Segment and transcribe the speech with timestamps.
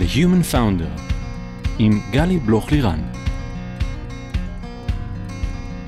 [0.00, 1.00] The Human Founder
[1.78, 3.00] עם גלי בלוך-לירן.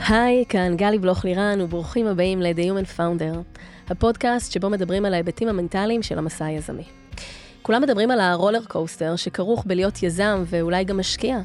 [0.08, 6.02] היי, כאן גלי בלוך-לירן וברוכים הבאים ל-The Human Founder, הפודקאסט שבו מדברים על ההיבטים המנטליים
[6.02, 6.84] של המסע היזמי.
[7.62, 11.38] כולם מדברים על ה roller coaster שכרוך בלהיות יזם ואולי גם משקיע,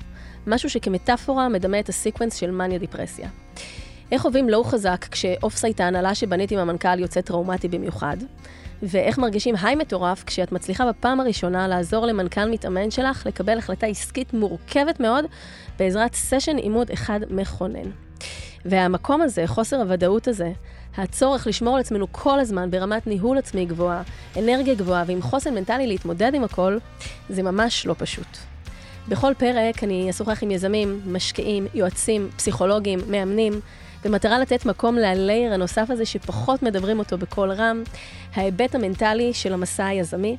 [0.48, 3.30] משהו שכמטאפורה מדמה את ה sequence של מניה דיפרסיה.
[4.12, 8.18] איך חווים low חזק כש off-site ההנהלה שבנית עם המנכ"ל יוצא טראומטי במיוחד?
[8.84, 14.34] ואיך מרגישים היי מטורף כשאת מצליחה בפעם הראשונה לעזור למנכ"ל מתאמן שלך לקבל החלטה עסקית
[14.34, 15.26] מורכבת מאוד
[15.80, 17.90] בעזרת סשן עימוד אחד מכונן.
[18.66, 20.52] והמקום הזה, חוסר הוודאות הזה,
[20.98, 24.02] הצורך לשמור על עצמנו כל הזמן ברמת ניהול עצמי גבוהה,
[24.38, 26.78] אנרגיה גבוהה ועם חוסן מנטלי להתמודד עם הכל,
[27.30, 28.38] זה ממש לא פשוט.
[29.08, 33.54] בכל פרק אני אשוחח עם יזמים, משקיעים, יועצים, פסיכולוגים, מאמנים,
[34.08, 37.84] במטרה לתת מקום ללייר הנוסף הזה שפחות מדברים אותו בקול רם,
[38.36, 40.38] ההיבט המנטלי של המסע היזמי,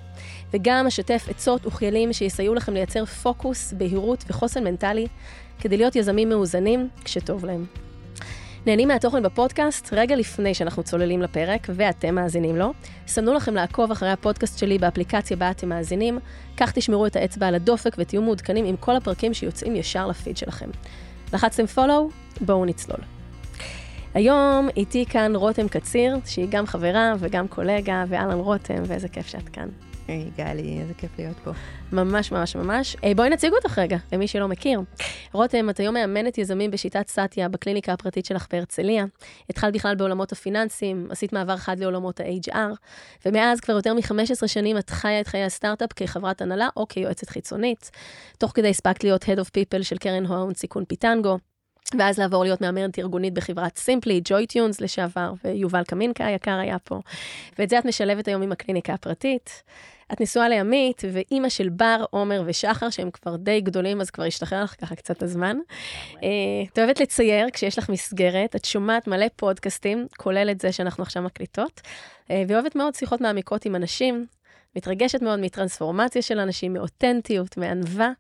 [0.55, 5.07] וגם אשתף עצות וכלים שיסייעו לכם לייצר פוקוס, בהירות וחוסן מנטלי,
[5.61, 7.67] כדי להיות יזמים מאוזנים כשטוב להם.
[8.67, 9.89] נהנים מהתוכן בפודקאסט?
[9.93, 12.73] רגע לפני שאנחנו צוללים לפרק, ואתם מאזינים לו,
[13.07, 16.19] סמנו לכם לעקוב אחרי הפודקאסט שלי באפליקציה בה אתם מאזינים,
[16.57, 20.71] כך תשמרו את האצבע על הדופק ותהיו מעודכנים עם כל הפרקים שיוצאים ישר לפיד שלכם.
[21.33, 22.11] לחצתם פולו?
[22.41, 23.18] בואו נצלול.
[24.19, 29.49] היום איתי כאן רותם קציר, שהיא גם חברה וגם קולגה, ואהלן רותם, ואיזה כיף שאת
[29.49, 29.69] כאן.
[30.09, 31.51] היי גלי, איזה כיף להיות פה.
[31.93, 32.97] ממש ממש ממש.
[32.97, 34.81] Hey, בואי נציג אותך רגע, למי שלא מכיר.
[35.33, 39.05] רותם, את היום מאמנת יזמים בשיטת סאטיה בקליניקה הפרטית שלך בהרצליה.
[39.51, 42.75] התחלת בכלל בעולמות הפיננסים, עשית מעבר חד לעולמות ה-HR,
[43.27, 47.91] ומאז כבר יותר מ-15 שנים את חיה את חיי הסטארט-אפ כחברת הנהלה או כיועצת חיצונית.
[48.39, 51.39] תוך כדי הספקת להיות Head of People של קרן הון סיכון פיטנגו.
[51.99, 57.01] ואז לעבור להיות מאמנת ארגונית בחברת סימפלי, ג'וי טיונס לשעבר, ויובל קמינקה היקר היה פה.
[57.59, 59.63] ואת זה את משלבת היום עם הקליניקה הפרטית.
[60.13, 64.65] את נשואה לימית, ואימא של בר, עומר ושחר, שהם כבר די גדולים, אז כבר השתחרר
[64.65, 65.57] לך ככה קצת הזמן.
[66.23, 66.29] אה,
[66.73, 71.23] את אוהבת לצייר כשיש לך מסגרת, את שומעת מלא פודקאסטים, כולל את זה שאנחנו עכשיו
[71.23, 71.81] מקליטות,
[72.31, 74.27] אה, ואוהבת מאוד שיחות מעמיקות עם אנשים,
[74.77, 78.11] מתרגשת מאוד מטרנספורמציה של אנשים, מאותנטיות, מענווה.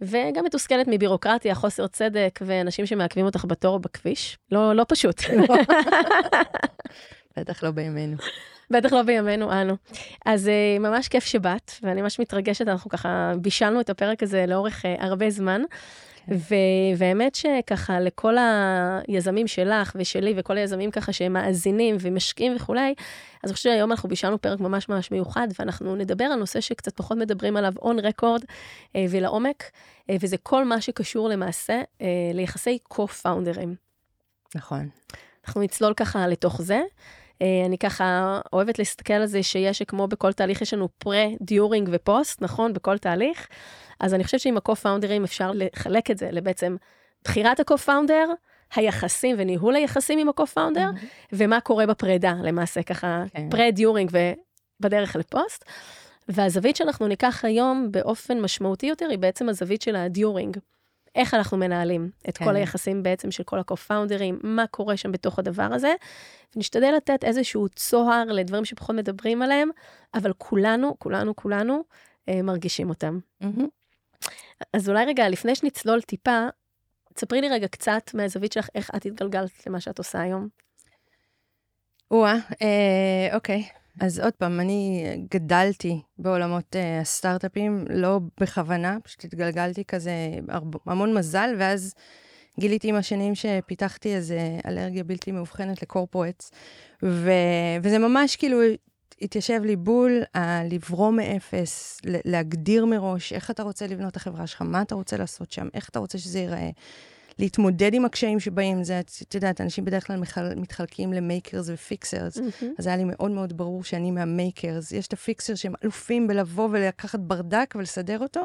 [0.00, 4.38] וגם מתוסכלת מבירוקרטיה, חוסר צדק, ואנשים שמעכבים אותך בתור או בכביש.
[4.52, 5.22] לא, לא פשוט.
[7.36, 8.16] בטח לא בימינו.
[8.70, 9.76] בטח לא בימינו אנו.
[10.26, 14.84] אז uh, ממש כיף שבאת, ואני ממש מתרגשת, אנחנו ככה בישלנו את הפרק הזה לאורך
[14.84, 15.62] uh, הרבה זמן.
[16.26, 16.34] כן.
[16.96, 18.36] והאמת שככה לכל
[19.08, 22.94] היזמים שלך ושלי וכל היזמים ככה שהם מאזינים ומשקיעים וכולי,
[23.44, 26.96] אז אני חושבת שהיום אנחנו בישלנו פרק ממש ממש מיוחד, ואנחנו נדבר על נושא שקצת
[26.96, 28.44] פחות מדברים עליו on record
[28.96, 29.64] אה, ולעומק,
[30.10, 33.74] אה, וזה כל מה שקשור למעשה אה, ליחסי co-founderים.
[34.54, 34.88] נכון.
[35.46, 36.80] אנחנו נצלול ככה לתוך זה.
[37.42, 41.88] אה, אני ככה אוהבת להסתכל על זה שיש, כמו בכל תהליך, יש לנו pre, during
[41.92, 42.72] ו post, נכון?
[42.72, 43.48] בכל תהליך.
[44.00, 46.76] אז אני חושבת שעם ה co-founderים אפשר לחלק את זה לבעצם
[47.24, 48.28] בחירת ה co-founder,
[48.74, 51.28] היחסים וניהול היחסים עם ה co-founder, mm-hmm.
[51.32, 53.30] ומה קורה בפרידה, למעשה, ככה, okay.
[53.30, 53.50] כן.
[53.50, 54.10] pre, during
[54.80, 55.64] ובדרך לפוסט.
[56.28, 60.56] והזווית שאנחנו ניקח היום באופן משמעותי יותר, היא בעצם הזווית של ה during.
[61.14, 62.44] איך אנחנו מנהלים את כן.
[62.44, 65.94] כל היחסים בעצם של כל ה co-founderים, מה קורה שם בתוך הדבר הזה,
[66.56, 69.70] ונשתדל לתת איזשהו צוהר לדברים שפחות מדברים עליהם,
[70.14, 71.84] אבל כולנו, כולנו, כולנו
[72.28, 73.18] אה, מרגישים אותם.
[73.42, 73.64] Mm-hmm.
[74.72, 76.46] אז אולי רגע, לפני שנצלול טיפה,
[77.14, 80.48] תספרי לי רגע קצת מהזווית שלך, איך את התגלגלת למה שאת עושה היום.
[82.10, 83.79] או-אה, אה, אוקיי.
[84.00, 90.12] אז עוד פעם, אני גדלתי בעולמות uh, הסטארט-אפים, לא בכוונה, פשוט התגלגלתי כזה
[90.48, 91.94] הרבה, המון מזל, ואז
[92.60, 96.50] גיליתי עם השנים שפיתחתי איזה אלרגיה בלתי מאובחנת לקורפורטס,
[97.04, 97.30] ו...
[97.82, 98.58] וזה ממש כאילו
[99.22, 100.22] התיישב לי בול
[100.70, 105.52] לברוא מאפס, להגדיר מראש איך אתה רוצה לבנות את החברה שלך, מה אתה רוצה לעשות
[105.52, 106.70] שם, איך אתה רוצה שזה ייראה.
[107.38, 111.80] להתמודד עם הקשיים שבאים, זה, את יודעת, אנשים בדרך כלל מחל, מתחלקים ל makers ו
[111.80, 112.64] fixers, mm-hmm.
[112.78, 114.92] אז היה לי מאוד מאוד ברור שאני מה makers.
[114.92, 118.40] יש את ה fixer שהם אלופים בלבוא ולקחת ברדק ולסדר אותו.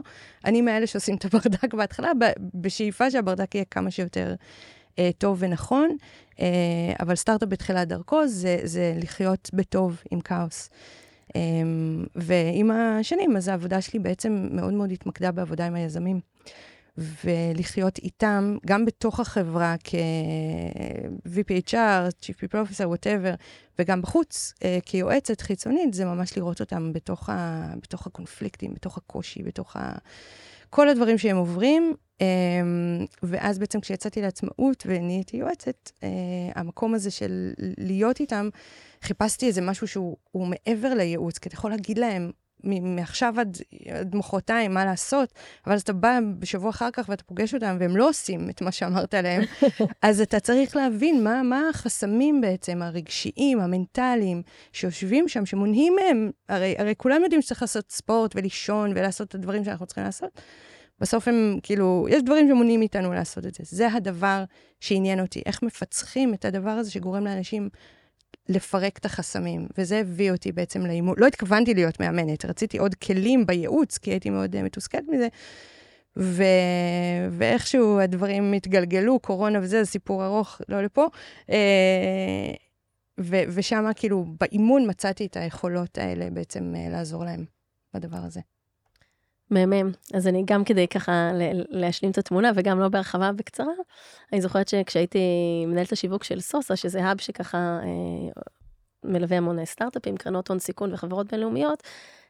[0.45, 2.11] אני מאלה שעושים את הברדק בהתחלה,
[2.53, 4.35] בשאיפה שהברדק יהיה כמה שיותר
[4.99, 5.97] אה, טוב ונכון,
[6.39, 6.45] אה,
[6.99, 10.69] אבל סטארט-אפ בתחילת דרכו זה, זה לחיות בטוב עם כאוס.
[11.35, 11.41] אה,
[12.15, 16.34] ועם השנים, אז העבודה שלי בעצם מאוד מאוד התמקדה בעבודה עם היזמים.
[16.97, 21.73] ולחיות איתם, גם בתוך החברה כ-VPHR,
[22.21, 23.35] Chief People Officer, whatever,
[23.79, 29.43] וגם בחוץ, uh, כיועצת חיצונית, זה ממש לראות אותם בתוך, ה, בתוך הקונפליקטים, בתוך הקושי,
[29.43, 29.95] בתוך ה...
[30.69, 32.21] כל הדברים שהם עוברים, um,
[33.23, 36.03] ואז בעצם כשיצאתי לעצמאות ונהייתי יועצת, uh,
[36.55, 38.49] המקום הזה של להיות איתם,
[39.01, 42.31] חיפשתי איזה משהו שהוא מעבר לייעוץ, כי אתה יכול להגיד להם
[42.65, 43.57] מעכשיו עד,
[43.89, 45.33] עד מחרתיים מה לעשות,
[45.65, 48.71] אבל אז אתה בא בשבוע אחר כך ואתה פוגש אותם והם לא עושים את מה
[48.71, 49.41] שאמרת להם,
[50.01, 54.41] אז אתה צריך להבין מה, מה החסמים בעצם, הרגשיים, המנטליים,
[54.71, 59.63] שיושבים שם, שמונעים מהם, הרי, הרי כולם יודעים שצריך לעשות ספורט ולישון ולעשות את הדברים
[59.63, 60.41] שאנחנו צריכים לעשות.
[60.99, 63.63] בסוף הם, כאילו, יש דברים שמונעים מאיתנו לעשות את זה.
[63.63, 64.43] זה הדבר
[64.79, 67.69] שעניין אותי, איך מפצחים את הדבר הזה שגורם לאנשים
[68.49, 71.15] לפרק את החסמים, וזה הביא אותי בעצם לאימון.
[71.17, 75.27] לא התכוונתי להיות מאמנת, רציתי עוד כלים בייעוץ, כי הייתי מאוד uh, מתוסכלת מזה.
[76.17, 76.43] ו...
[77.31, 81.07] ואיכשהו הדברים התגלגלו, קורונה וזה, זה סיפור ארוך, לא לפה.
[81.47, 81.53] Uh,
[83.19, 83.35] ו...
[83.49, 87.45] ושם כאילו באימון מצאתי את היכולות האלה בעצם uh, לעזור להם
[87.93, 88.41] בדבר הזה.
[89.49, 89.91] מהמם.
[90.13, 91.31] אז אני גם כדי ככה
[91.69, 93.73] להשלים את התמונה וגם לא בהרחבה בקצרה,
[94.33, 95.19] אני זוכרת שכשהייתי
[95.67, 98.41] מנהלת השיווק של סוסה, שזה האב שככה אה,
[99.03, 101.83] מלווה המון סטארט-אפים, קרנות הון סיכון וחברות בינלאומיות,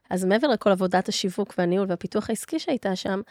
[0.09, 3.21] אז מעבר לכל עבודת השיווק והניהול והפיתוח העסקי שהייתה שם,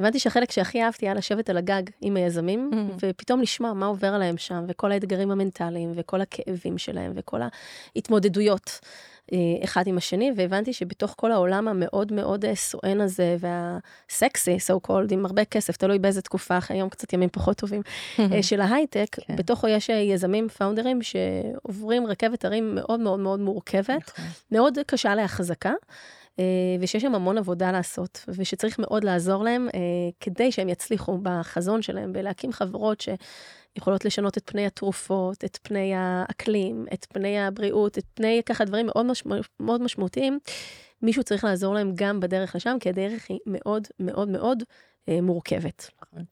[0.00, 2.92] הבנתי שהחלק שהכי אהבתי היה לשבת על הגג עם היזמים, mm-hmm.
[3.02, 7.40] ופתאום לשמוע מה עובר עליהם שם, וכל האתגרים המנטליים, וכל הכאבים שלהם, וכל
[7.96, 8.80] ההתמודדויות.
[9.32, 14.88] אה, אחד עם השני, והבנתי שבתוך כל העולם המאוד מאוד אה, סואן הזה, והסקסי, so
[14.88, 17.82] called, עם הרבה כסף, תלוי באיזה תקופה, היום קצת ימים פחות טובים,
[18.18, 19.36] אה, של ההייטק, כן.
[19.36, 24.24] בתוכו יש יזמים, פאונדרים, שעוברים רכבת הרים מאוד מאוד מאוד מורכבת, נכון.
[24.52, 25.72] מאוד קשה להחזקה.
[26.80, 29.68] ושיש שם המון עבודה לעשות, ושצריך מאוד לעזור להם
[30.20, 33.08] כדי שהם יצליחו בחזון שלהם, ולהקים חברות ש...
[33.76, 38.86] יכולות לשנות את פני התרופות, את פני האקלים, את פני הבריאות, את פני ככה דברים
[38.86, 40.38] מאוד, משמע, מאוד משמעותיים.
[41.02, 44.62] מישהו צריך לעזור להם גם בדרך לשם, כי הדרך היא מאוד מאוד מאוד
[45.08, 45.90] אה, מורכבת.
[46.02, 46.24] נכון.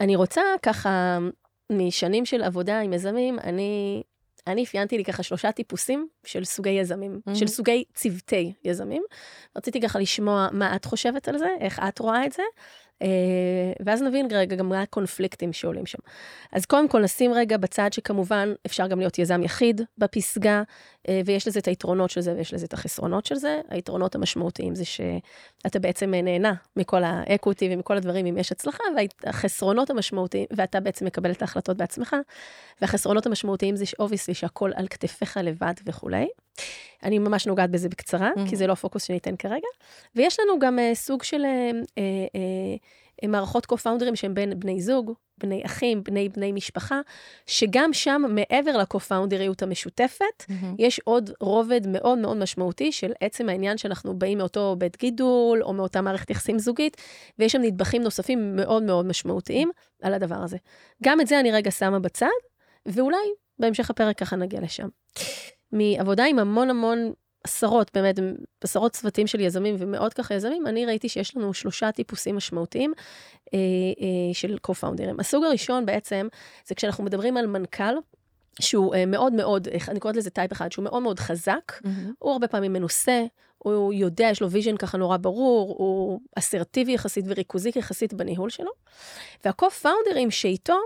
[0.00, 1.18] אני רוצה ככה,
[1.72, 4.02] משנים של עבודה עם יזמים, אני,
[4.46, 7.34] אני אפיינתי לי ככה שלושה טיפוסים של סוגי יזמים, mm-hmm.
[7.34, 9.02] של סוגי צוותי יזמים.
[9.56, 12.42] רציתי ככה לשמוע מה את חושבת על זה, איך את רואה את זה,
[13.86, 15.98] ואז נבין רגע גם מה הקונפליקטים שעולים שם.
[16.52, 20.62] אז קודם כל נשים רגע בצד שכמובן אפשר גם להיות יזם יחיד בפסגה,
[21.08, 23.60] אה, ויש לזה את היתרונות של זה ויש לזה את החסרונות של זה.
[23.68, 28.84] היתרונות המשמעותיים זה שאתה בעצם נהנה מכל האקוטי ומכל הדברים אם יש הצלחה,
[29.24, 32.16] והחסרונות המשמעותיים, ואתה בעצם מקבל את ההחלטות בעצמך,
[32.80, 36.28] והחסרונות המשמעותיים זה ש obviously שהכל על כתפיך לבד וכולי.
[37.02, 38.50] אני ממש נוגעת בזה בקצרה, mm-hmm.
[38.50, 39.66] כי זה לא הפוקוס שניתן כרגע.
[40.16, 45.12] ויש לנו גם אה, סוג של אה, אה, אה, מערכות co-founderים שהם בין בני זוג,
[45.38, 47.00] בני אחים, בני בני משפחה,
[47.46, 50.66] שגם שם, מעבר ל co-founderיות המשותפת, mm-hmm.
[50.78, 55.72] יש עוד רובד מאוד מאוד משמעותי של עצם העניין שאנחנו באים מאותו בית גידול, או
[55.72, 56.96] מאותה מערכת יחסים זוגית,
[57.38, 59.70] ויש שם נדבכים נוספים מאוד מאוד משמעותיים.
[60.02, 60.56] על הדבר הזה.
[61.02, 62.26] גם את זה אני רגע שמה בצד,
[62.86, 63.16] ואולי
[63.58, 64.88] בהמשך הפרק ככה נגיע לשם.
[65.72, 67.12] מעבודה עם המון המון
[67.44, 68.18] עשרות, באמת,
[68.60, 72.92] עשרות צוותים של יזמים ומאות ככה יזמים, אני ראיתי שיש לנו שלושה טיפוסים משמעותיים
[73.54, 73.58] אה,
[74.00, 75.20] אה, של co-founders.
[75.20, 76.28] הסוג הראשון בעצם,
[76.66, 77.94] זה כשאנחנו מדברים על מנכ"ל,
[78.60, 81.88] שהוא אה, מאוד מאוד, אני קוראת לזה type אחד, שהוא מאוד מאוד חזק, mm-hmm.
[82.18, 83.24] הוא הרבה פעמים מנוסה,
[83.58, 88.70] הוא יודע, יש לו vision ככה נורא ברור, הוא אסרטיבי יחסית וריכוזי יחסית בניהול שלו.
[89.44, 90.76] והקו-פאונדרים שאיתו,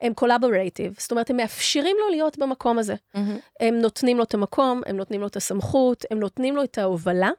[0.00, 2.94] הם קולבורייטיב, זאת אומרת, הם מאפשרים לו להיות במקום הזה.
[2.94, 3.18] Mm-hmm.
[3.60, 7.30] הם נותנים לו את המקום, הם נותנים לו את הסמכות, הם נותנים לו את ההובלה.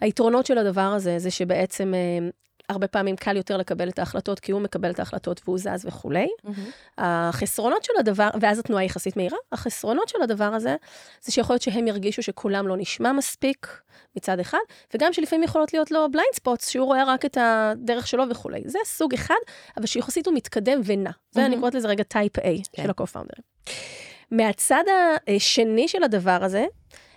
[0.00, 2.28] היתרונות של הדבר הזה, זה שבעצם אה,
[2.70, 6.26] הרבה פעמים קל יותר לקבל את ההחלטות, כי הוא מקבל את ההחלטות והוא זז וכולי.
[6.26, 6.50] Mm-hmm.
[6.98, 10.76] החסרונות של הדבר, ואז התנועה יחסית מהירה, החסרונות של הדבר הזה,
[11.22, 13.80] זה שיכול להיות שהם ירגישו שקולם לא נשמע מספיק
[14.16, 14.58] מצד אחד,
[14.94, 18.62] וגם שלפעמים יכולות להיות לו blind spots, שהוא רואה רק את הדרך שלו וכולי.
[18.66, 19.34] זה סוג אחד,
[19.76, 21.10] אבל שיחסית הוא מתקדם ונע.
[21.10, 21.30] Mm-hmm.
[21.30, 22.82] זה אני קוראת לזה רגע type A כן.
[22.82, 23.72] של ה-co-founders.
[24.30, 24.84] מהצד
[25.36, 26.66] השני של הדבר הזה,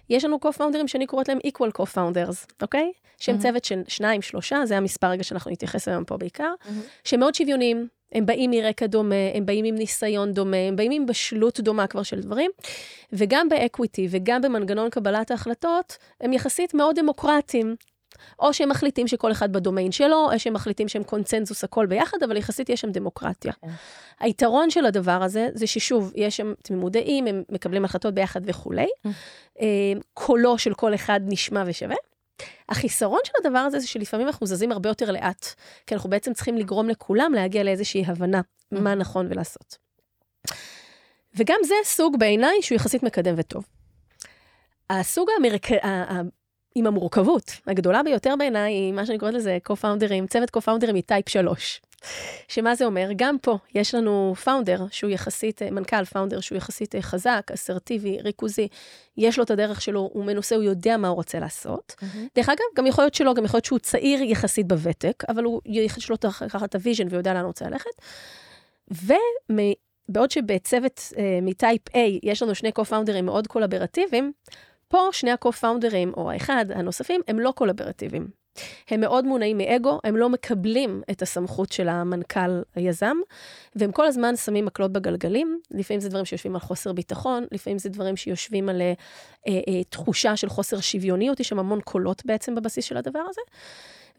[0.09, 2.91] יש לנו co-founders שאני קוראת להם equal co-founders, אוקיי?
[3.17, 3.41] שהם mm-hmm.
[3.41, 6.69] צוות של שניים, שלושה, זה המספר רגע שאנחנו נתייחס היום פה בעיקר, mm-hmm.
[7.03, 11.05] שהם מאוד שוויוניים, הם באים מרקע דומה, הם באים עם ניסיון דומה, הם באים עם
[11.05, 12.51] בשלות דומה כבר של דברים,
[13.13, 17.75] וגם באקוויטי וגם במנגנון קבלת ההחלטות, הם יחסית מאוד דמוקרטיים.
[18.39, 22.37] או שהם מחליטים שכל אחד בדומיין שלו, או שהם מחליטים שהם קונצנזוס הכל ביחד, אבל
[22.37, 23.51] יחסית יש שם דמוקרטיה.
[23.51, 23.67] Okay.
[23.67, 23.73] כן.
[24.19, 28.87] היתרון של הדבר הזה, זה ששוב, יש שם תמימות דעים, הם מקבלים החלטות ביחד וכולי.
[29.07, 29.09] Mm.
[30.13, 31.95] קולו של כל אחד נשמע ושווה.
[32.69, 35.45] החיסרון של הדבר הזה זה שלפעמים אנחנו זזים הרבה יותר לאט,
[35.87, 38.79] כי אנחנו בעצם צריכים לגרום לכולם להגיע לאיזושהי הבנה mm.
[38.79, 39.77] מה נכון ולעשות.
[41.35, 43.65] וגם זה סוג בעיניי שהוא יחסית מקדם וטוב.
[44.89, 45.67] הסוג האמריק...
[46.75, 47.51] עם המורכבות.
[47.67, 51.81] הגדולה ביותר בעיניי היא מה שאני קוראת לזה co-founders, צוות co-founders מ type 3.
[52.47, 53.09] שמה זה אומר?
[53.15, 58.17] גם פה יש לנו founder שהוא יחסית, אה, מנכ"ל founder שהוא יחסית אה, חזק, אסרטיבי,
[58.23, 58.67] ריכוזי,
[59.17, 61.95] יש לו את הדרך שלו, הוא מנוסה, הוא יודע מה הוא רוצה לעשות.
[61.99, 62.17] Mm-hmm.
[62.35, 65.61] דרך אגב, גם יכול להיות שלא, גם יכול להיות שהוא צעיר יחסית בוותק, אבל הוא,
[65.65, 67.91] יש לו ככה את ה vision ויודע לאן הוא רוצה ללכת.
[68.91, 74.31] ובעוד שבצוות uh, מ type A יש לנו שני co-founders מאוד collaborative ים,
[74.93, 78.27] פה שני ה-co-founders, או האחד, הנוספים, הם לא collaborative ים.
[78.89, 83.17] הם מאוד מונעים מאגו, הם לא מקבלים את הסמכות של המנכ"ל היזם,
[83.75, 85.59] והם כל הזמן שמים מקלות בגלגלים.
[85.71, 88.93] לפעמים זה דברים שיושבים על חוסר ביטחון, לפעמים זה דברים שיושבים על אה,
[89.47, 93.41] אה, תחושה של חוסר שוויוניות, יש שם המון קולות בעצם בבסיס של הדבר הזה.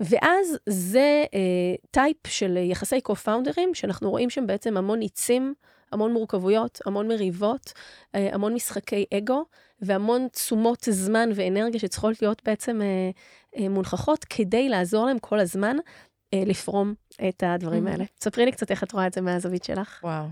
[0.00, 5.54] ואז זה אה, טייפ של יחסי קו-פאונדרים, שאנחנו רואים שם בעצם המון ניצים,
[5.94, 7.72] המון מורכבויות, המון מריבות,
[8.14, 9.44] אה, המון משחקי אגו,
[9.80, 13.10] והמון תשומות זמן ואנרגיה שצריכות להיות בעצם אה,
[13.56, 15.76] אה, מונחכות כדי לעזור להם כל הזמן
[16.34, 16.94] לפרום
[17.28, 17.90] את הדברים mm-hmm.
[17.90, 18.04] האלה.
[18.20, 20.00] ספרי לי קצת איך את רואה את זה מהזווית שלך.
[20.02, 20.26] וואו.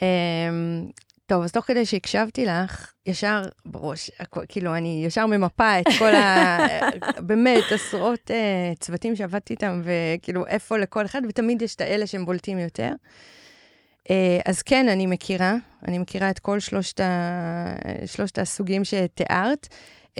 [0.00, 0.92] um,
[1.26, 4.10] טוב, אז תוך כדי שהקשבתי לך, ישר בראש,
[4.48, 6.58] כאילו, אני ישר ממפה את כל ה...
[7.28, 12.26] באמת, עשרות uh, צוותים שעבדתי איתם, וכאילו, איפה לכל אחד, ותמיד יש את האלה שהם
[12.26, 12.90] בולטים יותר.
[14.08, 14.10] Uh,
[14.44, 15.56] אז כן, אני מכירה,
[15.88, 17.74] אני מכירה את כל שלושת, ה...
[18.06, 19.68] שלושת הסוגים שתיארת.
[20.14, 20.16] Um,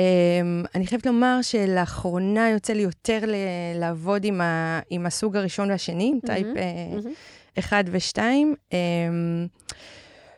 [0.74, 3.34] אני חייבת לומר שלאחרונה יוצא לי יותר ל-
[3.80, 7.58] לעבוד עם, ה- עם הסוג הראשון והשני, mm-hmm, טייפ mm-hmm.
[7.58, 8.18] 1 ו-2.
[8.70, 8.74] Um,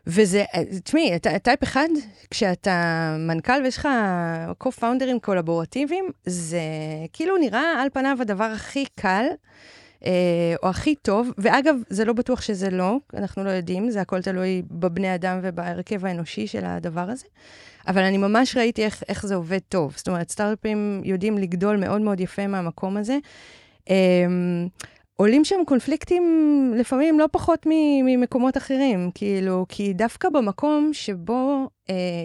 [0.06, 0.44] וזה,
[0.84, 1.80] תשמעי, טייפ 1,
[2.30, 3.88] כשאתה מנכ"ל ויש לך
[4.64, 6.60] co-founders קולבורטיביים, זה
[7.12, 9.26] כאילו נראה על פניו הדבר הכי קל.
[10.06, 14.22] אה, או הכי טוב, ואגב, זה לא בטוח שזה לא, אנחנו לא יודעים, זה הכל
[14.22, 17.26] תלוי בבני אדם ובהרכב האנושי של הדבר הזה.
[17.88, 19.94] אבל אני ממש ראיתי איך, איך זה עובד טוב.
[19.96, 23.18] זאת אומרת, סטארט-אפים יודעים לגדול מאוד מאוד יפה מהמקום הזה.
[23.90, 24.68] אמ,
[25.16, 26.24] עולים שם קונפליקטים
[26.76, 27.66] לפעמים לא פחות
[28.04, 31.68] ממקומות אחרים, כאילו, כי דווקא במקום שבו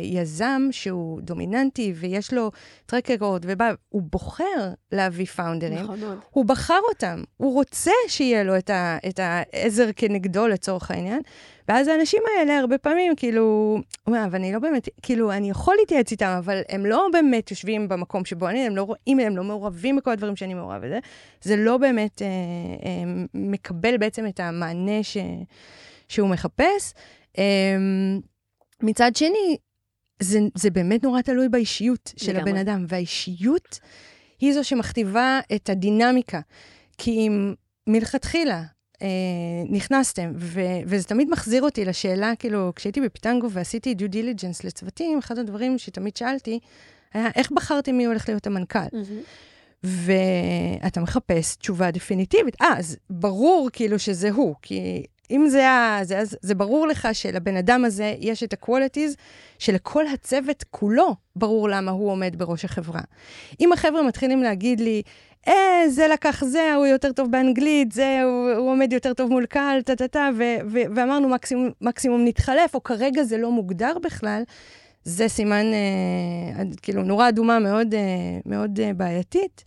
[0.03, 2.51] יזם שהוא דומיננטי ויש לו
[2.85, 6.19] טרק רקורד, והוא בוחר להביא פאונדרים, נכון מאוד.
[6.29, 11.21] הוא בחר אותם, הוא רוצה שיהיה לו את, ה, את העזר כנגדו לצורך העניין,
[11.67, 15.75] ואז האנשים האלה הרבה פעמים, כאילו, הוא אומר, אבל אני לא באמת, כאילו, אני יכול
[15.79, 19.43] להתייעץ איתם, אבל הם לא באמת יושבים במקום שבו אני, הם לא רואים, הם לא
[19.43, 20.99] מעורבים בכל הדברים שאני מעורב בזה,
[21.41, 25.17] זה לא באמת אה, אה, מקבל בעצם את המענה ש,
[26.07, 26.93] שהוא מחפש.
[27.37, 27.43] אה,
[28.83, 29.57] מצד שני,
[30.19, 32.51] זה, זה באמת נורא תלוי באישיות של לגמרי.
[32.51, 33.79] הבן אדם, והאישיות
[34.39, 36.39] היא זו שמכתיבה את הדינמיקה.
[36.97, 37.53] כי אם
[37.87, 38.63] מלכתחילה
[39.01, 39.07] אה,
[39.69, 45.37] נכנסתם, ו, וזה תמיד מחזיר אותי לשאלה, כאילו, כשהייתי בפיטנגו ועשיתי דיו דיליג'נס לצוותים, אחד
[45.37, 46.59] הדברים שתמיד שאלתי,
[47.13, 48.79] היה איך בחרתם מי הולך להיות המנכ"ל?
[48.79, 49.83] Mm-hmm.
[49.83, 52.61] ואתה מחפש תשובה דפיניטיבית.
[52.61, 55.65] אה, אז ברור כאילו שזה הוא, כי אם זה,
[56.03, 59.15] זה, זה, זה ברור לך שלבן אדם הזה יש את ה-qualities
[59.59, 63.01] שלכל הצוות כולו ברור למה הוא עומד בראש החברה.
[63.59, 65.01] אם החבר'ה מתחילים להגיד לי,
[65.47, 69.45] אה, זה לקח זה, הוא יותר טוב באנגלית, זה, הוא, הוא עומד יותר טוב מול
[69.45, 70.29] קהל, טה-טה-טה,
[70.69, 74.43] ואמרנו מקסימום, מקסימום נתחלף, או כרגע זה לא מוגדר בכלל,
[75.03, 77.99] זה סימן, אה, כאילו, נורה אדומה מאוד, אה,
[78.45, 79.63] מאוד אה, בעייתית,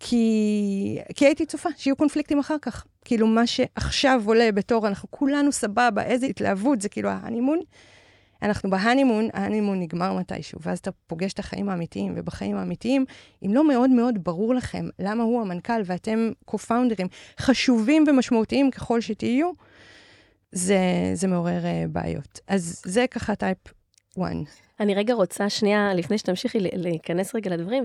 [0.00, 2.84] כי, כי הייתי צופה שיהיו קונפליקטים אחר כך.
[3.04, 7.60] כאילו, מה שעכשיו עולה בתור, אנחנו כולנו סבבה, איזה התלהבות, זה כאילו ההנימון.
[8.42, 13.04] אנחנו בהנימון, ההנימון נגמר מתישהו, ואז אתה פוגש את החיים האמיתיים, ובחיים האמיתיים,
[13.46, 17.06] אם לא מאוד מאוד ברור לכם למה הוא המנכ"ל ואתם קו-פאונדרים
[17.40, 19.50] חשובים ומשמעותיים ככל שתהיו,
[20.52, 20.78] זה,
[21.14, 22.40] זה מעורר uh, בעיות.
[22.48, 23.58] אז זה ככה type
[24.18, 24.26] 1.
[24.80, 27.84] אני רגע רוצה שנייה, לפני שתמשיכי להיכנס רגע לדברים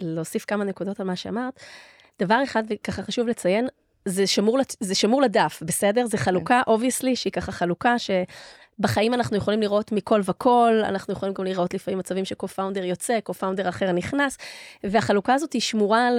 [0.00, 1.60] ולהוסיף כמה נקודות על מה שאמרת,
[2.18, 3.68] דבר אחד, וככה חשוב לציין,
[4.06, 6.06] זה שמור, זה שמור לדף, בסדר?
[6.06, 7.16] זה חלוקה, obviously.
[7.16, 12.24] שהיא ככה חלוקה שבחיים אנחנו יכולים לראות מכל וכל, אנחנו יכולים גם לראות לפעמים מצבים
[12.24, 14.38] ש co-founder יוצא, co-founder אחר נכנס,
[14.84, 16.10] והחלוקה הזאת היא שמורה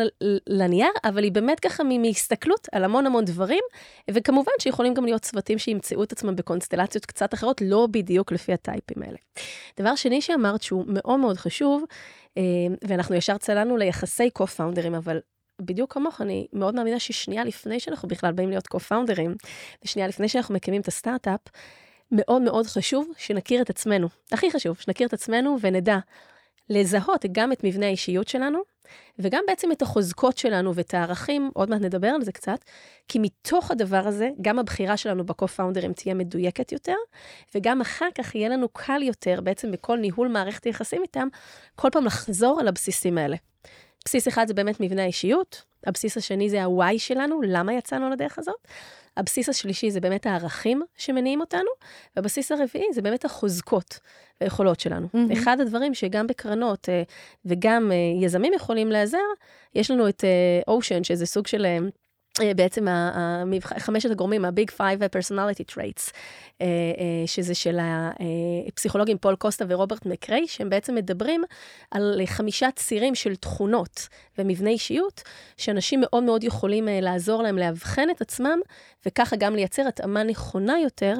[0.48, 3.64] לנייר, אבל היא באמת ככה מהסתכלות על המון המון דברים,
[4.12, 9.04] וכמובן שיכולים גם להיות צוותים שימצאו את עצמם בקונסטלציות קצת אחרות, לא בדיוק לפי הטייפים
[9.04, 9.18] האלה.
[9.80, 11.84] דבר שני שאמרת שהוא מאוד מאוד חשוב,
[12.38, 12.44] אה,
[12.88, 15.20] ואנחנו ישר צללנו ליחסי קו-פאונדרים, אבל
[15.62, 19.48] בדיוק כמוך, אני מאוד מאמינה ששנייה לפני שאנחנו בכלל באים להיות co-founders,
[19.86, 21.40] ושנייה לפני שאנחנו מקימים את הסטארט-אפ,
[22.12, 24.08] מאוד מאוד חשוב שנכיר את עצמנו.
[24.32, 25.98] הכי חשוב, שנכיר את עצמנו ונדע
[26.70, 28.60] לזהות גם את מבנה האישיות שלנו,
[29.20, 32.60] וגם בעצם את החוזקות שלנו ואת הערכים, עוד מעט נדבר על זה קצת,
[33.08, 36.96] כי מתוך הדבר הזה, גם הבחירה שלנו בקו-פאונדרים תהיה מדויקת יותר,
[37.56, 41.28] וגם אחר כך יהיה לנו קל יותר, בעצם בכל ניהול מערכת יחסים איתם,
[41.76, 43.38] כל פעם לחזור על הבסיסים האלה.
[44.08, 48.56] בסיס אחד זה באמת מבנה האישיות, הבסיס השני זה ה-why שלנו, למה יצאנו לדרך הזאת.
[49.18, 51.70] הבסיס השלישי זה באמת הערכים שמניעים אותנו,
[52.16, 54.00] והבסיס הרביעי זה באמת החוזקות
[54.42, 55.08] והיכולות שלנו.
[55.16, 55.34] Mm-hmm.
[55.34, 57.04] אחד הדברים שגם בקרנות אה,
[57.46, 59.18] וגם אה, יזמים יכולים להיעזר,
[59.76, 60.24] יש לנו את
[60.68, 61.66] אושן, שזה סוג של...
[62.42, 62.88] אה, בעצם
[63.62, 66.12] חמשת הגורמים, Personality Traits,
[66.62, 67.80] אה, אה, שזה של
[68.68, 71.44] הפסיכולוגים פול קוסטה ורוברט מקריי, שהם בעצם מדברים
[71.92, 74.08] על חמישה צירים של תכונות
[74.38, 75.22] ומבנה אישיות,
[75.58, 78.60] שאנשים מאוד מאוד יכולים לעזור להם לאבחן את עצמם,
[79.06, 81.14] וככה גם לייצר התאמה נכונה יותר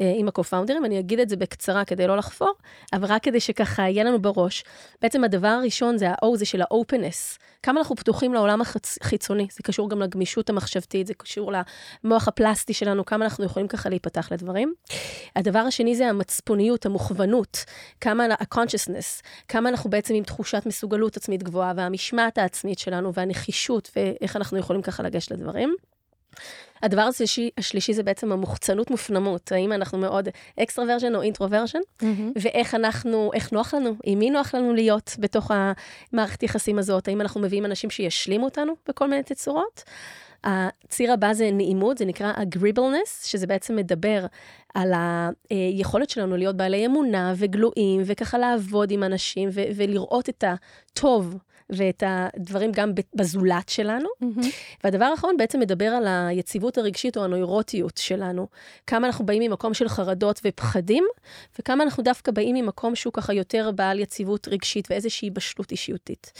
[0.00, 0.84] עם ה-co-founders.
[0.84, 2.52] אני אגיד את זה בקצרה כדי לא לחפור,
[2.92, 4.64] אבל רק כדי שככה יהיה לנו בראש.
[5.02, 7.38] בעצם הדבר הראשון זה ה-O, זה של ה-openness.
[7.62, 8.60] כמה אנחנו פתוחים לעולם
[9.00, 11.52] החיצוני, זה קשור גם לגמישות המחשבתית, זה קשור
[12.04, 14.74] למוח הפלסטי שלנו, כמה אנחנו יכולים ככה להיפתח לדברים.
[15.36, 17.64] הדבר השני זה המצפוניות, המוכוונות,
[18.00, 24.36] כמה ה-consciousness, כמה אנחנו בעצם עם תחושת מסוגלות עצמית גבוהה, והמשמעת העצמית שלנו, והנחישות, ואיך
[24.36, 25.74] אנחנו יכולים ככה לגשת לדברים.
[26.82, 30.28] הדבר השלישי, השלישי זה בעצם המוחצנות מופנמות, האם אנחנו מאוד
[30.60, 32.04] extroversion או introversion, mm-hmm.
[32.42, 35.50] ואיך אנחנו, איך נוח לנו, עם מי נוח לנו להיות בתוך
[36.12, 39.84] המערכת יחסים הזאת, האם אנחנו מביאים אנשים שישלימו אותנו בכל מיני תצורות.
[40.44, 44.26] הציר הבא זה נעימות, זה נקרא agreeableness, שזה בעצם מדבר
[44.74, 44.92] על
[45.50, 51.36] היכולת שלנו להיות בעלי אמונה וגלויים, וככה לעבוד עם אנשים ו- ולראות את הטוב
[51.70, 54.08] ואת הדברים גם בזולת שלנו.
[54.22, 54.46] Mm-hmm.
[54.84, 58.46] והדבר האחרון בעצם מדבר על היציבות הרגשית או הנוירוטיות שלנו.
[58.86, 61.04] כמה אנחנו באים ממקום של חרדות ופחדים,
[61.58, 66.32] וכמה אנחנו דווקא באים ממקום שהוא ככה יותר בעל יציבות רגשית ואיזושהי בשלות אישיותית.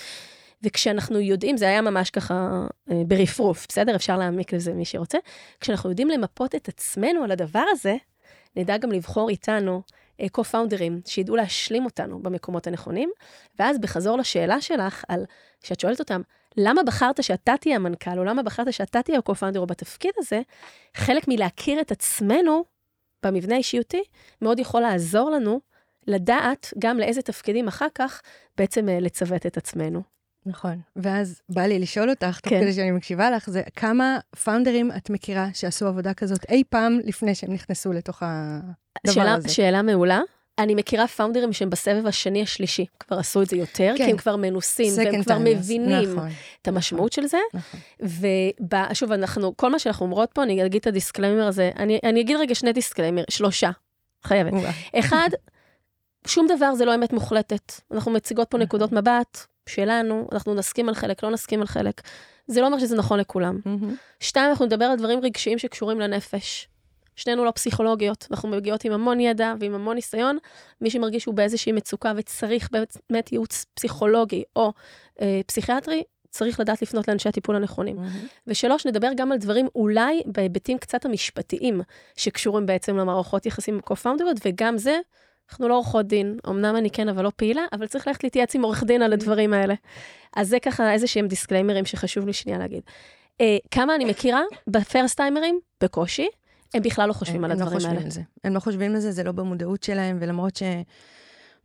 [0.62, 3.97] וכשאנחנו יודעים, זה היה ממש ככה אה, ברפרוף, בסדר?
[3.97, 5.18] אפשר להעמיק לזה מי שרוצה.
[5.61, 7.97] כשאנחנו יודעים למפות את עצמנו על הדבר הזה,
[8.56, 9.82] נדע גם לבחור איתנו
[10.26, 13.10] co-founders שידעו להשלים אותנו במקומות הנכונים,
[13.58, 15.25] ואז בחזור לשאלה שלך, על,
[15.64, 16.20] שאת שואלת אותם,
[16.56, 20.40] למה בחרת שאתה תהיה המנכ"ל, או למה בחרת שאתה תהיה ה-co-founder בתפקיד הזה,
[20.96, 22.64] חלק מלהכיר את עצמנו
[23.22, 24.02] במבנה האישיותי,
[24.42, 25.60] מאוד יכול לעזור לנו
[26.06, 28.22] לדעת גם לאיזה תפקידים אחר כך
[28.56, 30.17] בעצם אה, לצוות את עצמנו.
[30.47, 32.61] נכון, ואז בא לי לשאול אותך, תוך כן.
[32.61, 37.35] כדי שאני מקשיבה לך, זה כמה פאונדרים את מכירה שעשו עבודה כזאת אי פעם לפני
[37.35, 39.48] שהם נכנסו לתוך הדבר שאלה, הזה?
[39.48, 40.20] שאלה מעולה.
[40.59, 44.05] אני מכירה founder ים שהם בסבב השני השלישי, כבר עשו את זה יותר, כן.
[44.05, 46.29] כי הם כבר מנוסים, והם כבר מבינים נכון,
[46.62, 47.38] את המשמעות נכון, של זה.
[47.55, 47.81] נכון.
[48.90, 52.20] ושוב, אנחנו, כל מה שאנחנו אומרות פה, אני אגיד את ה disclaimer הזה, אני, אני
[52.20, 53.70] אגיד רגע שני disclaimer, שלושה,
[54.22, 54.53] חייבת.
[54.98, 55.29] אחד,
[56.27, 57.72] שום דבר זה לא אמת מוחלטת.
[57.92, 58.64] אנחנו מציגות פה נכון.
[58.64, 62.00] נקודות מבט, שלנו, אנחנו נסכים על חלק, לא נסכים על חלק.
[62.46, 63.59] זה לא אומר שזה נכון לכולם.
[63.64, 63.94] Mm-hmm.
[64.20, 66.68] שתיים, אנחנו נדבר על דברים רגשיים שקשורים לנפש.
[67.16, 70.38] שנינו לא פסיכולוגיות, אנחנו מגיעות עם המון ידע ועם המון ניסיון.
[70.81, 72.68] מי שמרגיש שהוא באיזושהי מצוקה וצריך
[73.11, 74.72] באמת ייעוץ פסיכולוגי או
[75.20, 77.96] אה, פסיכיאטרי, צריך לדעת לפנות לאנשי הטיפול הנכונים.
[77.98, 78.42] Mm-hmm.
[78.46, 81.81] ושלוש, נדבר גם על דברים אולי בהיבטים קצת המשפטיים,
[82.16, 84.98] שקשורים בעצם למערכות יחסים עם קו-פאונדריות, וגם זה
[85.50, 88.62] אנחנו לא עורכות דין, אמנם אני כן, אבל לא פעילה, אבל צריך ללכת להתייעץ עם
[88.62, 89.74] עורך דין על הדברים האלה.
[90.37, 92.82] אז זה ככה איזה שהם דיסקליימרים שחשוב לי שנייה להגיד.
[93.40, 95.61] אה, כמה אני מכירה ב first timer ים?
[95.82, 96.28] בקושי.
[96.74, 98.00] הם בכלל לא חושבים על לא הדברים האלה.
[98.00, 98.20] על זה.
[98.44, 100.62] הם לא חושבים על זה, זה לא במודעות שלהם, ולמרות ש...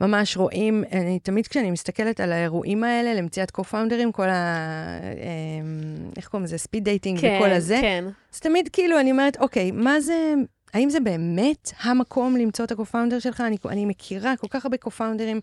[0.02, 5.00] ממש רואים, אני תמיד כשאני מסתכלת על האירועים האלה, למציאת co-founder ים, כל ה...
[5.13, 6.58] אמ, איך קוראים לזה?
[6.58, 7.78] speed dating כן, וכל הזה.
[7.82, 8.06] כן.
[8.34, 10.34] אז תמיד כאילו, אני אומרת, אוקיי, מה זה,
[10.74, 13.42] האם זה באמת המקום למצוא את ה co-founder שלך?
[13.42, 15.39] אני, אני מכירה כל כך הרבה co-founder ים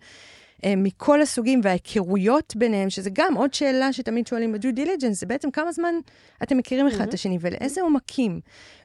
[0.64, 5.26] אה, מכל הסוגים וההיכרויות ביניהם, שזה גם עוד שאלה שתמיד שואלים ב due diligence, זה
[5.26, 5.94] בעצם כמה זמן
[6.42, 8.40] אתם מכירים אחד את השני ולאיזה עומקים,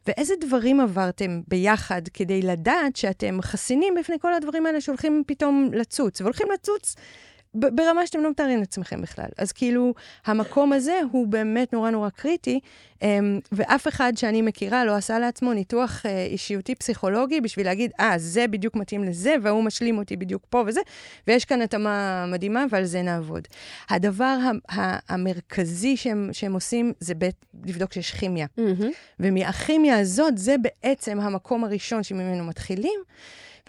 [0.08, 6.22] ואיזה דברים עברתם ביחד כדי לדעת שאתם חסינים בפני כל הדברים האלה שהולכים פתאום לצוץ,
[6.22, 6.96] והולכים לצוץ
[7.56, 9.30] ברמה שאתם לא מתארים לעצמכם בכלל.
[9.38, 9.94] אז כאילו,
[10.26, 12.60] המקום הזה הוא באמת נורא נורא קריטי,
[13.02, 18.14] אמ, ואף אחד שאני מכירה לא עשה לעצמו ניתוח אה, אישיותי פסיכולוגי בשביל להגיד, אה,
[18.18, 20.82] זה בדיוק מתאים לזה, והוא משלים אותי בדיוק פה וזה,
[21.28, 23.48] ויש כאן התאמה מדהימה, ועל זה נעבוד.
[23.90, 24.38] הדבר
[25.10, 28.48] המרכזי שהם, שהם עושים, זה בית, לבדוק שיש כימיה.
[28.60, 28.84] Mm-hmm.
[29.20, 33.00] ומהכימיה הזאת, זה בעצם המקום הראשון שממנו מתחילים.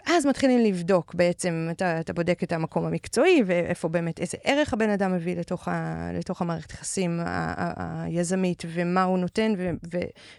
[0.07, 4.89] ואז מתחילים לבדוק בעצם, אתה, אתה בודק את המקום המקצועי, ואיפה באמת, איזה ערך הבן
[4.89, 7.19] אדם מביא לתוך, ה, לתוך המערכת יחסים
[7.75, 9.53] היזמית, ומה הוא נותן,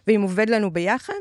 [0.07, 1.15] ואם עובד לנו ביחד.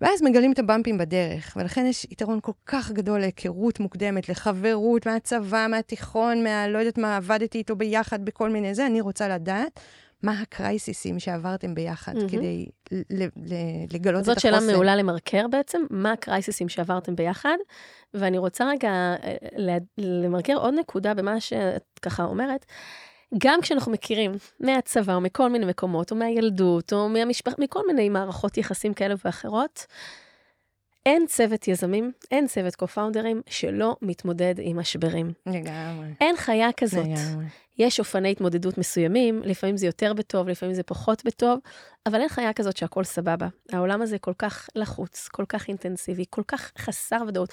[0.00, 5.66] ואז מגלים את הבמפים בדרך, ולכן יש יתרון כל כך גדול להיכרות מוקדמת, לחברות מהצבא,
[5.70, 6.68] מהתיכון, מה...
[6.68, 9.80] לא יודעת מה, עבדתי איתו ביחד בכל מיני זה, אני רוצה לדעת
[10.24, 12.28] מה הקרייסיסים שעברתם ביחד mm-hmm.
[12.32, 14.34] כדי ל- ל- לגלות את החוסן.
[14.34, 17.56] זאת שאלה מעולה למרקר בעצם, מה הקרייסיסים שעברתם ביחד,
[18.14, 22.66] ואני רוצה רגע אה, למרקר עוד נקודה במה שאת ככה אומרת.
[23.38, 28.58] גם כשאנחנו מכירים מהצבא או מכל מיני מקומות, או מהילדות, או מהמשפחה, מכל מיני מערכות
[28.58, 29.86] יחסים כאלה ואחרות,
[31.06, 35.32] אין צוות יזמים, אין צוות קו-פאונדרים שלא מתמודד עם משברים.
[35.46, 36.06] לגמרי.
[36.20, 37.04] אין חיה כזאת.
[37.04, 37.44] לגמרי.
[37.78, 41.58] יש אופני התמודדות מסוימים, לפעמים זה יותר בטוב, לפעמים זה פחות בטוב,
[42.06, 43.48] אבל אין חיה כזאת שהכל סבבה.
[43.72, 47.52] העולם הזה כל כך לחוץ, כל כך אינטנסיבי, כל כך חסר ודאות.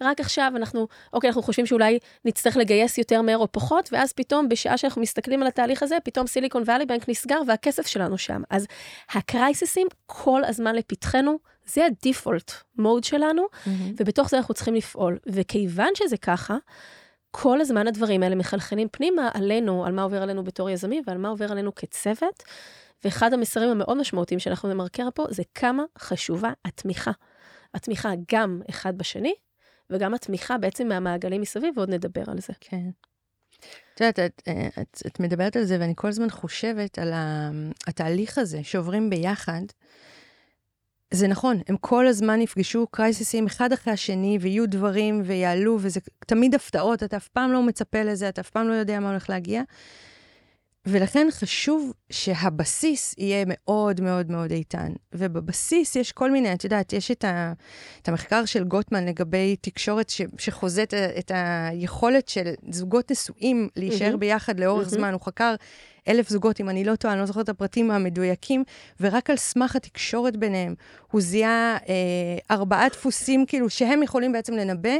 [0.00, 4.48] רק עכשיו אנחנו, אוקיי, אנחנו חושבים שאולי נצטרך לגייס יותר מהר או פחות, ואז פתאום,
[4.48, 8.42] בשעה שאנחנו מסתכלים על התהליך הזה, פתאום סיליקון ואלי בנק נסגר והכסף שלנו שם.
[8.50, 8.66] אז
[9.10, 11.38] הקרייססים כל הזמן לפתחנו,
[11.74, 13.68] זה הדיפולט מוד שלנו, mm-hmm.
[13.96, 15.18] ובתוך זה אנחנו צריכים לפעול.
[15.26, 16.56] וכיוון שזה ככה,
[17.30, 21.28] כל הזמן הדברים האלה מחלחלים פנימה עלינו, על מה עובר עלינו בתור יזמים ועל מה
[21.28, 22.42] עובר עלינו כצוות.
[23.04, 27.10] ואחד המסרים המאוד משמעותיים שאנחנו נמרקר פה, זה כמה חשובה התמיכה.
[27.74, 29.34] התמיכה גם אחד בשני,
[29.90, 32.52] וגם התמיכה בעצם מהמעגלים מסביב, ועוד נדבר על זה.
[32.60, 32.90] כן.
[33.94, 34.42] את יודעת, את,
[34.80, 37.12] את, את מדברת על זה, ואני כל הזמן חושבת על
[37.86, 39.62] התהליך הזה שעוברים ביחד,
[41.14, 46.54] זה נכון, הם כל הזמן יפגשו קרייסיסים אחד אחרי השני, ויהיו דברים ויעלו, וזה תמיד
[46.54, 49.62] הפתעות, אתה אף פעם לא מצפה לזה, אתה אף פעם לא יודע מה הולך להגיע.
[50.86, 54.92] ולכן חשוב שהבסיס יהיה מאוד מאוד מאוד איתן.
[55.12, 57.52] ובבסיס יש כל מיני, את יודעת, יש את, ה,
[58.02, 64.14] את המחקר של גוטמן לגבי תקשורת ש, שחוזה את, את היכולת של זוגות נשואים להישאר
[64.14, 64.16] mm-hmm.
[64.16, 64.90] ביחד לאורך mm-hmm.
[64.90, 65.12] זמן.
[65.12, 65.54] הוא חקר
[66.08, 68.64] אלף זוגות, אם אני לא טועה, אני לא זוכרת את הפרטים המדויקים,
[69.00, 70.74] ורק על סמך התקשורת ביניהם,
[71.10, 74.94] הוא זיהה אה, ארבעה דפוסים, כאילו, שהם יכולים בעצם לנבא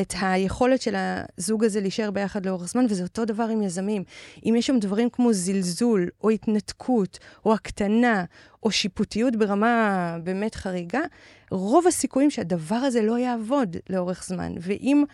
[0.00, 4.04] את היכולת של הזוג הזה להישאר ביחד לאורך זמן, וזה אותו דבר עם יזמים.
[4.46, 8.24] אם יש שם דברים כמו זלזול, או התנתקות, או הקטנה,
[8.62, 11.00] או שיפוטיות ברמה באמת חריגה,
[11.50, 14.52] רוב הסיכויים שהדבר הזה לא יעבוד לאורך זמן.
[14.60, 15.04] ואם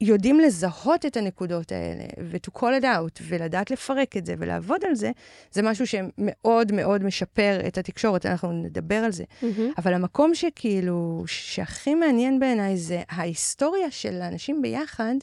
[0.00, 4.94] יודעים לזהות את הנקודות האלה, ו-to call it out, ולדעת לפרק את זה ולעבוד על
[4.94, 5.10] זה,
[5.52, 9.24] זה משהו שמאוד מאוד משפר את התקשורת, אנחנו נדבר על זה.
[9.24, 9.46] Mm-hmm.
[9.78, 15.14] אבל המקום שכאילו, שהכי מעניין בעיניי זה ההיסטוריה של האנשים ביחד,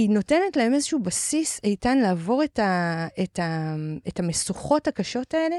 [0.00, 3.74] היא נותנת להם איזשהו בסיס איתן לעבור את, ה, את, ה,
[4.08, 5.56] את המשוכות הקשות האלה,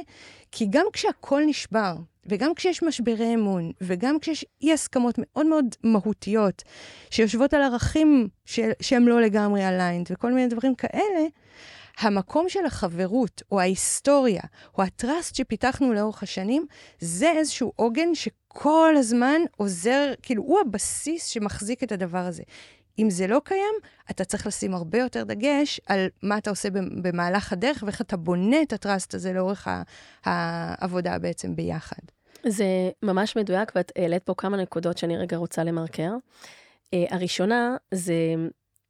[0.51, 6.63] כי גם כשהכול נשבר, וגם כשיש משברי אמון, וגם כשיש אי-הסכמות מאוד מאוד מהותיות,
[7.09, 11.25] שיושבות על ערכים ש- שהם לא לגמרי aligned, וכל מיני דברים כאלה,
[11.99, 14.43] המקום של החברות, או ההיסטוריה,
[14.77, 16.65] או הטראסט שפיתחנו לאורך השנים,
[16.99, 22.43] זה איזשהו עוגן שכל הזמן עוזר, כאילו, הוא הבסיס שמחזיק את הדבר הזה.
[23.01, 23.73] אם זה לא קיים,
[24.11, 26.69] אתה צריך לשים הרבה יותר דגש על מה אתה עושה
[27.01, 29.67] במהלך הדרך ואיך אתה בונה את הטראסט הזה לאורך
[30.25, 32.01] העבודה בעצם ביחד.
[32.47, 32.65] זה
[33.03, 36.11] ממש מדויק, ואת העלית פה כמה נקודות שאני רגע רוצה למרקר.
[36.95, 38.13] Uh, הראשונה זה,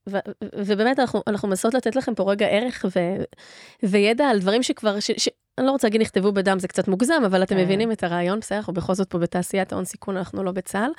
[0.10, 0.18] ו,
[0.56, 3.00] ובאמת אנחנו, אנחנו מנסות לתת לכם פה רגע ערך ו,
[3.84, 7.22] וידע על דברים שכבר, ש, ש, אני לא רוצה להגיד נכתבו בדם, זה קצת מוגזם,
[7.26, 7.62] אבל אתם כן.
[7.62, 10.92] מבינים את הרעיון, בסדר, אנחנו בכל זאת פה בתעשיית ההון סיכון, אנחנו לא בצה"ל,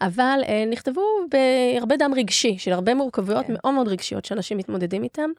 [0.00, 3.52] אבל uh, נכתבו בהרבה דם רגשי, של הרבה מורכבויות כן.
[3.52, 5.30] מאוד מאוד רגשיות שאנשים מתמודדים איתם.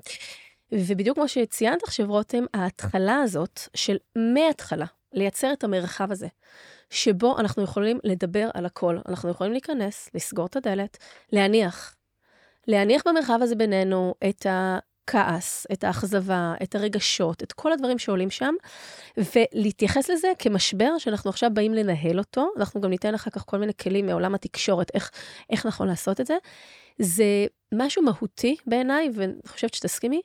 [0.72, 6.28] ובדיוק כמו שציינת עכשיו, רותם, ההתחלה הזאת של מההתחלה, לייצר את המרחב הזה,
[6.90, 8.98] שבו אנחנו יכולים לדבר על הכל.
[9.08, 10.98] אנחנו יכולים להיכנס, לסגור את הדלת,
[11.32, 11.96] להניח.
[12.70, 18.54] להניח במרחב הזה בינינו את הכעס, את האכזבה, את הרגשות, את כל הדברים שעולים שם,
[19.18, 22.50] ולהתייחס לזה כמשבר שאנחנו עכשיו באים לנהל אותו.
[22.58, 25.12] אנחנו גם ניתן אחר כך כל מיני כלים מעולם התקשורת, איך,
[25.50, 26.38] איך נכון לעשות את זה.
[27.00, 27.26] זה
[27.74, 30.22] משהו מהותי בעיניי, ואני חושבת שתסכימי,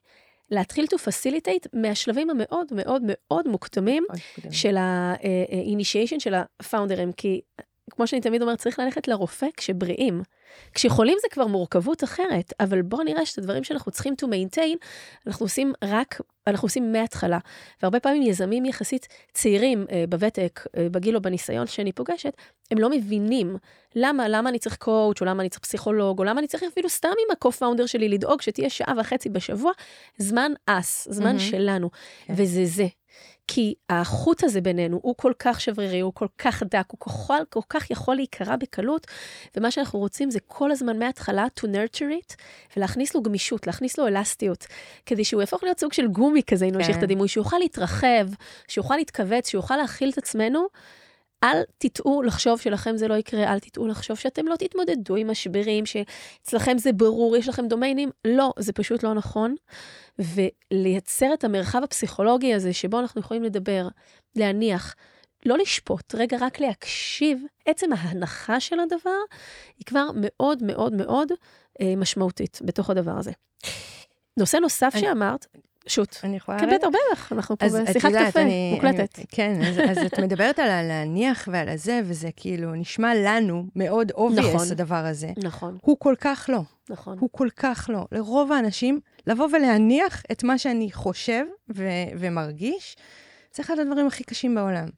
[0.50, 4.04] להתחיל to facilitate מהשלבים המאוד מאוד מאוד מוקדמים
[4.50, 7.40] של ה-initiation של הפאונדרים, כי
[7.90, 10.22] כמו שאני תמיד אומרת, צריך ללכת לרופא כשבריאים.
[10.74, 14.86] כשחולים זה כבר מורכבות אחרת, אבל בואו נראה שאת הדברים שאנחנו צריכים to maintain,
[15.26, 17.38] אנחנו עושים רק, אנחנו עושים מההתחלה.
[17.82, 22.32] והרבה פעמים יזמים יחסית צעירים אה, בוותק, אה, בגיל או בניסיון שאני פוגשת,
[22.70, 23.56] הם לא מבינים
[23.94, 26.88] למה, למה אני צריך קואוצ' או למה אני צריך פסיכולוג, או למה אני צריך אפילו
[26.88, 29.72] סתם עם ה-co-founder שלי לדאוג שתהיה שעה וחצי בשבוע,
[30.18, 31.40] זמן אס, זמן mm-hmm.
[31.40, 31.90] שלנו.
[31.92, 32.26] Okay.
[32.26, 32.34] כן.
[32.36, 32.86] וזה זה.
[33.48, 37.60] כי החוט הזה בינינו הוא כל כך שברירי, הוא כל כך דק, הוא כל, כל
[37.68, 39.06] כך יכול להיקרע בקלות,
[39.56, 42.34] ומה שאנחנו רוצים זה כל הזמן מההתחלה to nurture it,
[42.76, 44.66] ולהכניס לו גמישות, להכניס לו אלסטיות,
[45.06, 46.98] כדי שהוא יהפוך להיות סוג של גומי כזה, אם נמשיך כן.
[46.98, 48.28] את הדימוי, שיוכל להתרחב,
[48.68, 50.66] שיוכל להתכווץ, שיוכל להכיל את עצמנו.
[51.44, 55.86] אל תטעו לחשוב שלכם זה לא יקרה, אל תטעו לחשוב שאתם לא תתמודדו עם משברים,
[55.86, 58.10] שאצלכם זה ברור, יש לכם דומיינים.
[58.24, 59.54] לא, זה פשוט לא נכון.
[60.18, 63.88] ולייצר את המרחב הפסיכולוגי הזה, שבו אנחנו יכולים לדבר,
[64.36, 64.94] להניח,
[65.46, 69.20] לא לשפוט, רגע, רק להקשיב, עצם ההנחה של הדבר,
[69.78, 71.32] היא כבר מאוד מאוד מאוד
[71.80, 73.32] אה, משמעותית בתוך הדבר הזה.
[74.36, 75.46] נושא נוסף אני, שאמרת,
[75.86, 76.16] שוט.
[76.24, 76.58] אני יכולה...
[76.58, 78.40] כן, בטח, בטח, אנחנו פה בשיחת קפה
[78.74, 79.18] מוקלטת.
[79.28, 84.70] כן, אז, את מדברת על הלהניח ועל הזה, וזה כאילו נשמע לנו מאוד obvious, נכון,
[84.70, 85.30] הדבר הזה.
[85.36, 85.78] נכון.
[85.82, 86.60] הוא כל כך לא.
[86.90, 87.18] נכון.
[87.20, 88.06] הוא כל כך לא.
[88.12, 91.44] לרוב האנשים, לבוא ולהניח את מה שאני חושב
[92.18, 92.96] ומרגיש,
[93.54, 94.88] זה אחד הדברים הכי קשים בעולם.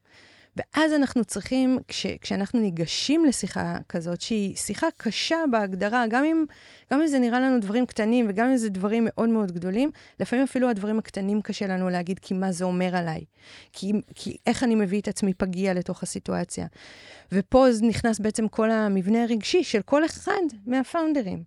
[0.57, 6.45] ואז אנחנו צריכים, כש, כשאנחנו ניגשים לשיחה כזאת, שהיא שיחה קשה בהגדרה, גם אם,
[6.93, 9.91] גם אם זה נראה לנו דברים קטנים וגם אם זה דברים מאוד מאוד גדולים,
[10.21, 13.25] לפעמים אפילו הדברים הקטנים קשה לנו להגיד, כי מה זה אומר עליי?
[13.73, 16.67] כי, כי איך אני מביא את עצמי פגיע לתוך הסיטואציה?
[17.33, 21.43] ופה נכנס בעצם כל המבנה הרגשי של כל אחד מהפאונדרים.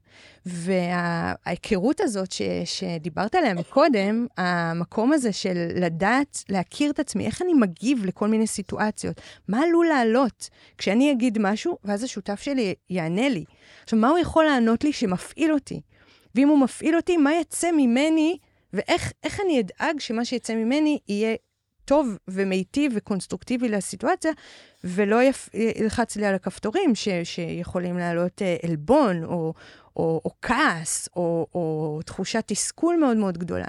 [0.46, 7.54] וההיכרות הזאת ש, שדיברת עליה מקודם, המקום הזה של לדעת, להכיר את עצמי, איך אני
[7.54, 13.46] מגיב לכל מיני סיטואציות, מה עלול לעלות כשאני אגיד משהו, ואז השותף שלי יענה לי.
[13.84, 15.82] עכשיו, מה הוא יכול לענות לי שמפעיל אותי?
[16.36, 18.38] ואם הוא מפעיל אותי, מה יצא ממני,
[18.74, 19.14] ואיך
[19.46, 21.36] אני אדאג שמה שיצא ממני יהיה
[21.90, 24.32] טוב ומיטיב וקונסטרוקטיבי לסיטואציה,
[24.84, 25.20] ולא
[25.54, 29.54] ילחץ לי על הכפתורים ש, שיכולים לעלות אה, עלבון, או,
[29.96, 33.66] או, או כעס, או, או תחושת תסכול מאוד מאוד גדולה.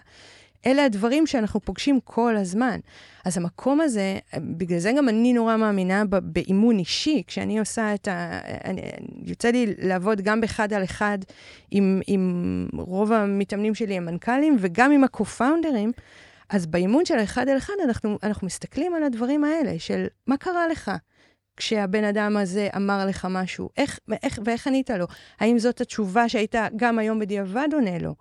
[0.66, 2.80] אלה הדברים שאנחנו פוגשים כל הזמן.
[3.24, 8.38] אז המקום הזה, בגלל זה גם אני נורא מאמינה באימון אישי, כשאני עושה את ה...
[8.64, 8.80] אני,
[9.24, 11.18] יוצא לי לעבוד גם באחד על אחד
[11.70, 15.92] עם, עם רוב המתאמנים שלי, המנכ"לים, וגם עם הקו-פאונדרים.
[16.50, 20.68] אז באימון של האחד על אחד, אנחנו, אנחנו מסתכלים על הדברים האלה, של מה קרה
[20.68, 20.90] לך
[21.56, 25.06] כשהבן אדם הזה אמר לך משהו, איך, איך, ואיך ענית לו?
[25.40, 28.14] האם זאת התשובה שהיית גם היום בדיעבד עונה לו?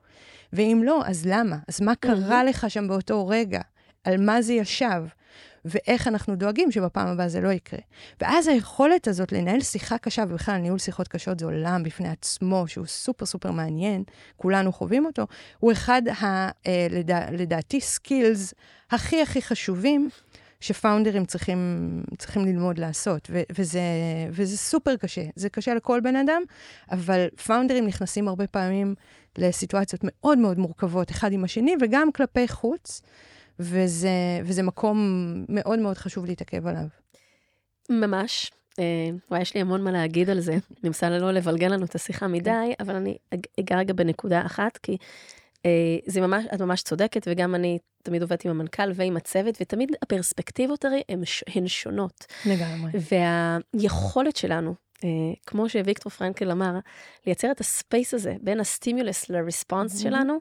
[0.53, 1.57] ואם לא, אז למה?
[1.67, 3.61] אז מה קרה לך שם באותו רגע?
[4.03, 5.03] על מה זה ישב?
[5.65, 7.79] ואיך אנחנו דואגים שבפעם הבאה זה לא יקרה.
[8.21, 12.85] ואז היכולת הזאת לנהל שיחה קשה, ובכלל ניהול שיחות קשות זה עולם בפני עצמו, שהוא
[12.85, 14.03] סופר סופר מעניין,
[14.37, 15.27] כולנו חווים אותו,
[15.59, 18.53] הוא אחד, ה, אה, לדע, לדעתי, skills
[18.91, 20.09] הכי הכי חשובים
[20.59, 21.59] ש founder ים צריכים,
[22.17, 23.81] צריכים ללמוד לעשות, ו- וזה,
[24.31, 25.23] וזה סופר קשה.
[25.35, 26.41] זה קשה לכל בן אדם,
[26.91, 28.95] אבל founder ים נכנסים הרבה פעמים
[29.37, 33.01] לסיטואציות מאוד מאוד מורכבות, אחד עם השני, וגם כלפי חוץ.
[33.59, 34.09] וזה,
[34.43, 34.97] וזה מקום
[35.49, 36.87] מאוד מאוד חשוב להתעכב עליו.
[37.89, 38.51] ממש.
[38.79, 40.51] אה, וואי, יש לי המון מה להגיד על זה.
[40.51, 42.31] אני מנסה לא לבלגן לנו את השיחה כן.
[42.31, 43.17] מדי, אבל אני
[43.59, 44.97] אגע רגע בנקודה אחת, כי
[45.65, 49.91] אה, זה ממש, את ממש צודקת, וגם אני תמיד עובדת עם המנכ"ל ועם הצוות, ותמיד
[50.01, 51.21] הפרספקטיבות הרי הן,
[51.55, 52.25] הן שונות.
[52.45, 52.91] לגמרי.
[53.73, 55.09] והיכולת שלנו, אה,
[55.45, 56.79] כמו שוויקטור פרנקל אמר,
[57.25, 60.03] לייצר את הספייס הזה בין הסטימולס לרספונס mm-hmm.
[60.03, 60.39] שלנו,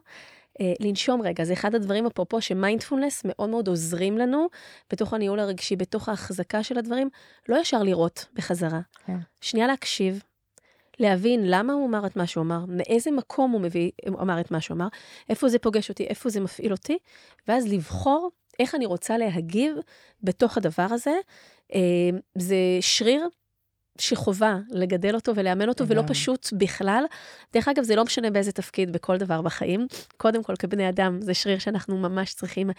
[0.80, 4.46] לנשום רגע, זה אחד הדברים אפרופו שמיינדפולנס מאוד מאוד עוזרים לנו
[4.92, 7.08] בתוך הניהול הרגשי, בתוך ההחזקה של הדברים,
[7.48, 8.80] לא ישר לראות בחזרה.
[9.06, 9.16] כן.
[9.40, 10.22] שנייה להקשיב,
[10.98, 14.50] להבין למה הוא אמר את מה שהוא אמר, מאיזה מקום הוא מביא, הוא אמר את
[14.50, 14.88] מה שהוא אמר,
[15.28, 16.98] איפה זה פוגש אותי, איפה זה מפעיל אותי,
[17.48, 19.76] ואז לבחור איך אני רוצה להגיב
[20.22, 21.14] בתוך הדבר הזה.
[21.74, 23.28] אה, זה שריר
[24.00, 27.04] שחובה לגדל אותו ולאמן אותו, ולא פשוט בכלל.
[27.52, 29.87] דרך אגב, זה לא משנה באיזה תפקיד בכל דבר בחיים.
[30.16, 32.70] קודם כל, כבני אדם, זה שריר שאנחנו ממש צריכים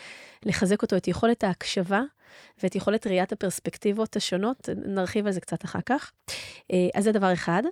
[0.46, 2.02] לחזק אותו, את יכולת ההקשבה
[2.64, 6.12] ואת יכולת ראיית הפרספקטיבות השונות, נרחיב על זה קצת אחר כך.
[6.72, 7.64] אה, אז זה דבר אחד.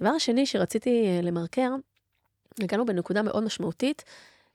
[0.00, 1.70] דבר השני שרציתי אה, למרקר,
[2.60, 4.04] הגענו בנקודה מאוד משמעותית,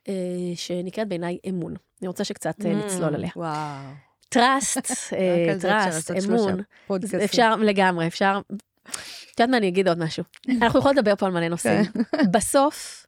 [0.07, 0.13] אה,
[0.55, 1.73] שנקראת בעיניי אמון.
[2.01, 3.29] אני רוצה שקצת נצלול עליה.
[3.35, 4.10] וואו.
[4.31, 4.77] trust,
[5.61, 6.59] trust, אמון,
[7.23, 8.41] אפשר לגמרי, אפשר...
[8.43, 10.23] את יודעת מה, אני אגיד עוד משהו.
[10.61, 11.85] אנחנו יכולים לדבר פה על מלא נושאים.
[11.85, 12.01] כן.
[12.33, 13.05] בסוף,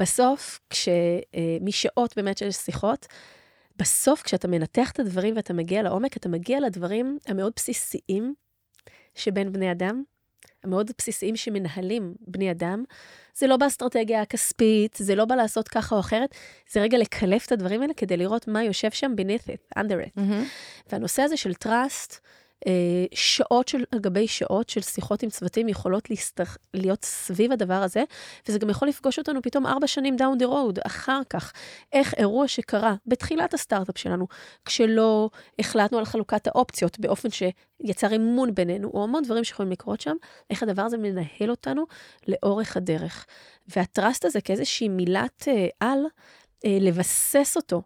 [0.00, 3.06] בסוף, המשמעות באמת של שיחות,
[3.76, 8.34] בסוף כשאתה מנתח את הדברים ואתה מגיע לעומק, אתה מגיע לדברים המאוד בסיסיים
[9.14, 10.02] שבין בני אדם,
[10.64, 12.84] המאוד בסיסיים שמנהלים בני אדם.
[13.34, 16.34] זה לא באסטרטגיה הכספית, זה לא בלעשות ככה או אחרת,
[16.70, 20.18] זה רגע לקלף את הדברים האלה כדי לראות מה יושב שם beneath it, under it.
[20.18, 20.92] Mm-hmm.
[20.92, 22.14] והנושא הזה של trust,
[23.14, 28.04] שעות של, על גבי שעות של שיחות עם צוותים יכולות להסתח, להיות סביב הדבר הזה,
[28.48, 31.52] וזה גם יכול לפגוש אותנו פתאום ארבע שנים down the road, אחר כך.
[31.92, 34.26] איך אירוע שקרה בתחילת הסטארט-אפ שלנו,
[34.64, 40.16] כשלא החלטנו על חלוקת האופציות באופן שיצר אמון בינינו, או המון דברים שיכולים לקרות שם,
[40.50, 41.84] איך הדבר הזה מנהל אותנו
[42.28, 43.26] לאורך הדרך.
[43.76, 45.98] והטראסט הזה כאיזושהי מילת אה, על,
[46.64, 47.82] אה, לבסס אותו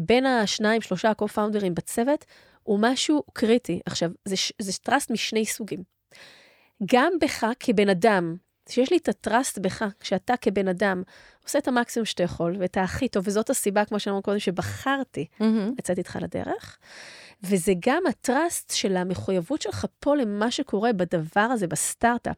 [0.00, 2.24] בין השניים, שלושה ה-co-founders בצוות,
[2.64, 3.80] הוא משהו קריטי.
[3.86, 5.82] עכשיו, זה, זה טראסט משני סוגים.
[6.86, 8.36] גם בך כבן אדם,
[8.68, 11.02] שיש לי את הטראסט בך, כשאתה כבן אדם
[11.44, 15.44] עושה את המקסימום שאתה יכול, ואת הכי טוב, וזאת הסיבה, כמו שאמרנו קודם, שבחרתי Mm-hmm.
[15.78, 16.78] לצאת איתך לדרך.
[17.42, 22.36] וזה גם הטראסט של המחויבות שלך פה למה שקורה בדבר הזה, בסטארט-אפ.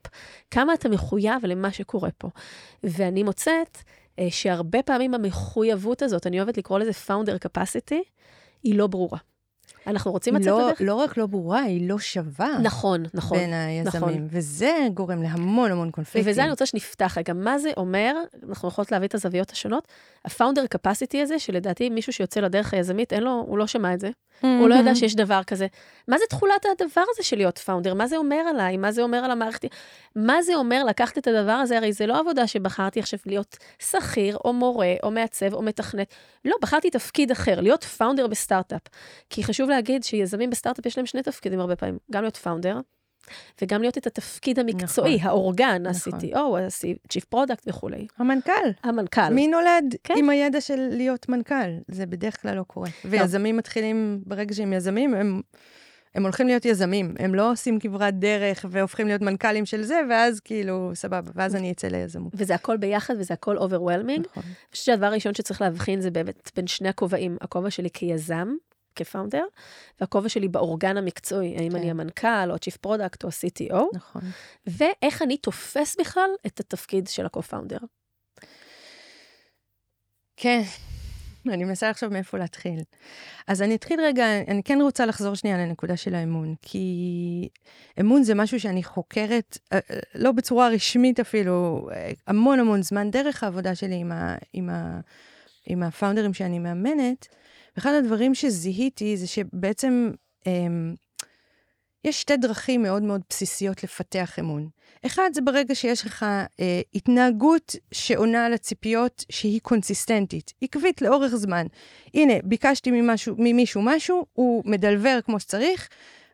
[0.51, 2.29] כמה אתה מחויב למה שקורה פה.
[2.85, 3.79] ואני מוצאת
[4.19, 7.99] אה, שהרבה פעמים המחויבות הזאת, אני אוהבת לקרוא לזה founder capacity,
[8.63, 9.19] היא לא ברורה.
[9.87, 10.81] אנחנו רוצים לצאת לא, לדרך?
[10.81, 13.39] לא רק לא ברורה, היא לא שווה נכון, נכון.
[13.39, 14.29] בין היזמים, נכון.
[14.31, 16.33] וזה גורם להמון המון קונפליקטים.
[16.33, 17.33] וזה אני רוצה שנפתח רגע.
[17.33, 18.15] מה זה אומר,
[18.49, 19.89] אנחנו יכולות להביא את הזוויות השונות,
[20.25, 24.01] ה founder capacity הזה, שלדעתי מישהו שיוצא לדרך היזמית, אין לו, הוא לא שמע את
[24.01, 24.11] זה.
[24.43, 25.67] הוא לא ידע שיש דבר כזה.
[26.09, 27.95] מה זה תכולת הדבר הזה של להיות founder?
[27.95, 28.77] מה זה אומר עליי?
[28.77, 29.65] מה זה אומר על המערכת?
[30.17, 31.77] מה זה אומר לקחת את הדבר הזה?
[31.77, 36.15] הרי זה לא עבודה שבחרתי עכשיו להיות שכיר, או מורה, או מעצב, או מתכנת.
[36.45, 38.83] לא, בחרתי תפקיד אחר, להיות founder בסטארט-אפ.
[39.31, 42.81] כי חשוב להגיד שיזמים בסטארט-אפ יש להם שני תפקידים הרבה פעמים, גם להיות founder,
[43.63, 45.29] וגם להיות את התפקיד המקצועי, נכון.
[45.29, 46.13] האורגן, נכון.
[46.15, 48.07] ה-CTO, ה-Chief Product וכולי.
[48.19, 48.53] המנכ"ל.
[48.83, 49.29] המנכ"ל.
[49.33, 50.15] מי נולד כן.
[50.19, 51.71] עם הידע של להיות מנכ"ל?
[51.89, 52.89] זה בדרך כלל לא קורה.
[53.05, 55.41] ויזמים מתחילים, ברגע שהם יזמים, הם...
[56.15, 60.41] הם הולכים להיות יזמים, הם לא עושים כברת דרך והופכים להיות מנכ"לים של זה, ואז
[60.41, 62.33] כאילו, סבבה, ואז אני אצא ליזמות.
[62.37, 64.21] וזה הכל ביחד וזה הכל overwhelming.
[64.21, 64.43] נכון.
[64.47, 68.55] אני חושבת שהדבר הראשון שצריך להבחין זה באמת בין שני הכובעים, הכובע שלי כיזם,
[68.97, 69.45] כפאונדר,
[70.01, 71.77] והכובע שלי באורגן המקצועי, האם כן.
[71.77, 74.23] אני המנכ"ל, או ה-Chief Product, או ה-CTO, נכון.
[74.67, 77.85] ואיך אני תופס בכלל את התפקיד של ה-co-founder.
[80.37, 80.63] כן,
[81.49, 82.81] אני מנסה לחשוב מאיפה להתחיל.
[83.47, 87.49] אז אני אתחיל רגע, אני כן רוצה לחזור שנייה לנקודה של האמון, כי
[88.01, 93.11] אמון זה משהו שאני חוקרת, אה, אה, לא בצורה רשמית אפילו, אה, המון המון זמן,
[93.11, 95.01] דרך העבודה שלי עם, ה, עם, ה,
[95.67, 97.29] עם הפאונדרים שאני מאמנת.
[97.77, 100.11] ואחד הדברים שזיהיתי זה שבעצם
[100.47, 100.95] אמ,
[102.05, 104.69] יש שתי דרכים מאוד מאוד בסיסיות לפתח אמון.
[105.07, 106.23] אחד, זה ברגע שיש לך
[106.61, 111.67] אה, התנהגות שעונה על הציפיות שהיא קונסיסטנטית, עקבית לאורך זמן.
[112.15, 115.89] הנה, ביקשתי ממשהו, ממישהו משהו, הוא מדלבר כמו שצריך,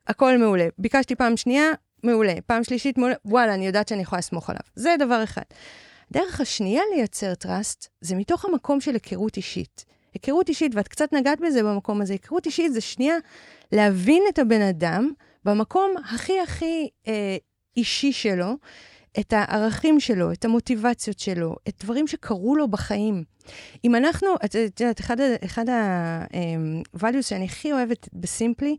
[0.06, 0.68] הכל מעולה.
[0.78, 1.70] ביקשתי פעם שנייה,
[2.02, 2.34] מעולה.
[2.46, 4.62] פעם שלישית, מעולה, וואלה, אני יודעת שאני יכולה לסמוך עליו.
[4.74, 5.42] זה דבר אחד.
[6.10, 9.84] הדרך השנייה לייצר טראסט, זה מתוך המקום של היכרות אישית.
[10.14, 13.16] היכרות אישית, ואת קצת נגעת בזה במקום הזה, היכרות אישית זה שנייה
[13.72, 15.12] להבין את הבן אדם
[15.44, 17.36] במקם הכי הכי אה,
[17.76, 18.56] אישי שלו,
[19.20, 23.24] את הערכים שלו, את המוטיבציות שלו, את דברים שקרו לו בחיים.
[23.84, 28.76] אם אנחנו, את יודעת, אחד, אחד ה-values שאני הכי אוהבת בסימפלי,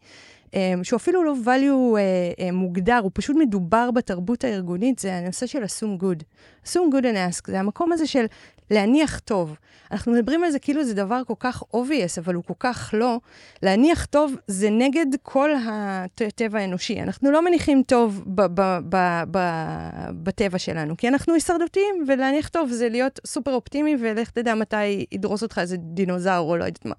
[0.55, 5.45] אה, שהוא אפילו לא value אה, אה, מוגדר, הוא פשוט מדובר בתרבות הארגונית, זה הנושא
[5.45, 6.23] של assume good.
[6.67, 8.25] assume good and ask, זה המקום הזה של
[8.73, 9.55] להניח טוב.
[9.91, 13.19] אנחנו מדברים על זה כאילו זה דבר כל כך obvious, אבל הוא כל כך לא.
[13.63, 17.01] להניח טוב זה נגד כל הטבע האנושי.
[17.01, 22.69] אנחנו לא מניחים טוב ב- ב- ב- ב- בטבע שלנו, כי אנחנו הישרדותיים, ולהניח טוב
[22.69, 26.95] זה להיות סופר אופטימי, ולך תדע מתי ידרוס אותך איזה דינוזאור או לא יודעת מה.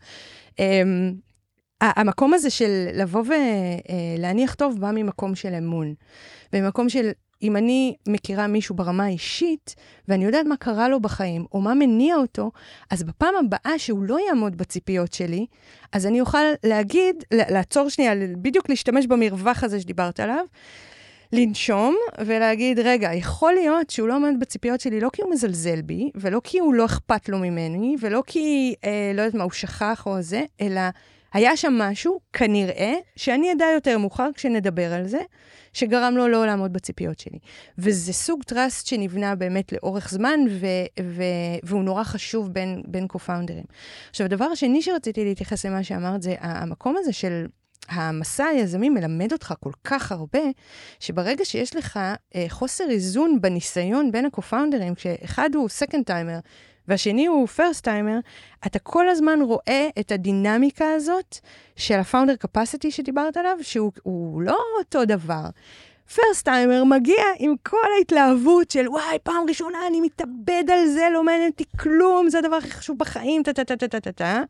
[0.52, 0.60] Um,
[1.80, 3.24] המקום הזה של לבוא
[4.18, 5.94] ולהניח טוב בא ממקום של אמון.
[6.52, 7.10] וממקום של,
[7.44, 9.74] אם אני מכירה מישהו ברמה האישית,
[10.08, 12.50] ואני יודעת מה קרה לו בחיים, או מה מניע אותו,
[12.90, 15.46] אז בפעם הבאה שהוא לא יעמוד בציפיות שלי,
[15.92, 20.44] אז אני אוכל להגיד, לעצור שנייה, בדיוק להשתמש במרווח הזה שדיברת עליו,
[21.32, 26.10] לנשום ולהגיד, רגע, יכול להיות שהוא לא עומד בציפיות שלי לא כי הוא מזלזל בי,
[26.14, 30.02] ולא כי הוא לא אכפת לו ממני, ולא כי, אה, לא יודעת מה, הוא שכח
[30.06, 30.80] או זה, אלא
[31.34, 35.20] היה שם משהו, כנראה, שאני אדע יותר מאוחר כשנדבר על זה,
[35.72, 37.38] שגרם לו לא לעמוד בציפיות שלי.
[37.78, 41.22] וזה סוג trust שנבנה באמת לאורך זמן, ו- ו-
[41.62, 43.64] והוא נורא חשוב בין, בין co-founder ים.
[44.10, 47.46] עכשיו, הדבר השני שרציתי להתייחס למה שאמרת, זה המקום הזה של
[47.88, 50.40] המסע היזמי מלמד אותך כל כך הרבה,
[51.00, 52.00] שברגע שיש לך
[52.34, 56.38] אה, חוסר איזון בניסיון בין ה co-founder ים, כשאחד הוא second timer,
[56.88, 58.18] והשני הוא first timer,
[58.66, 61.38] אתה כל הזמן רואה את הדינמיקה הזאת
[61.76, 65.44] של ה founder capacity שדיברת עליו, שהוא לא אותו דבר.
[66.14, 71.24] first timer מגיע עם כל ההתלהבות של וואי, פעם ראשונה אני מתאבד על זה, לא
[71.24, 74.42] מעניין אותי כלום, זה הדבר הכי חשוב בחיים, טה-טה-טה-טה-טה.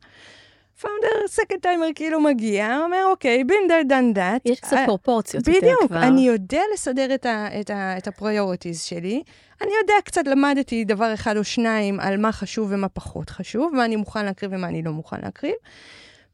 [0.81, 4.41] founder second timer כאילו מגיע, אומר, אוקיי, been there done that.
[4.45, 6.03] יש קצת פרופורציות יותר בדיוק, כבר.
[6.03, 9.23] אני יודע לסדר את, ה, את, ה, את ה priorities שלי.
[9.61, 13.85] אני יודע, קצת למדתי דבר אחד או שניים על מה חשוב ומה פחות חשוב, מה
[13.85, 15.53] אני מוכן להקריב ומה אני לא מוכן להקריב.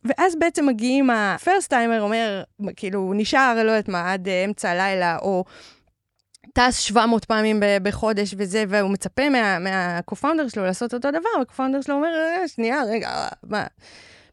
[0.06, 2.44] ואז בעצם מגיעים, הפרסט טיימר אומר,
[2.76, 5.44] כאילו, נשאר, לא יודעת מה, עד uh, אמצע הלילה, או
[6.54, 11.96] טס 700 פעמים בחודש וזה, והוא מצפה מה- מה-co-founder שלו לעשות אותו דבר, והco-founder שלו
[11.96, 13.10] אומר, "אה, שנייה, רגע,
[13.44, 13.66] מה...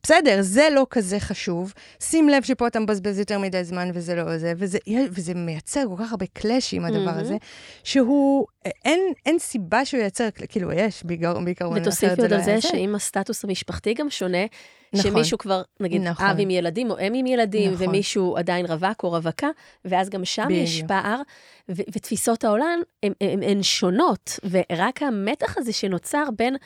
[0.02, 1.72] בסדר, זה לא כזה חשוב.
[2.02, 4.78] שים לב שפה אתה מבזבז יותר מדי זמן וזה לא זה, וזה,
[5.10, 7.18] וזה מייצר כל כך הרבה קלאשים, הדבר מהמם.
[7.18, 7.36] הזה,
[7.84, 8.46] שהוא,
[8.84, 12.50] אין, אין סיבה שהוא ייצר, כאילו, יש, בעיקר- בעיקרון, אחרת ותוסיפי עוד לא על זה
[12.50, 12.68] היה זה.
[12.68, 14.38] שאם הסטטוס המשפחתי גם שונה,
[14.92, 15.10] נכון.
[15.10, 16.26] שמישהו כבר, נגיד, נכון.
[16.26, 17.88] אב עם ילדים או אם עם ילדים, נכון.
[17.88, 19.48] ומישהו עדיין רווק או רווקה,
[19.84, 20.88] ואז גם שם יש בדיוק.
[20.88, 21.20] פער,
[21.68, 26.56] ו- ותפיסות העולם הן- הן הן שונות, ורק המתח הזה שנוצר בין,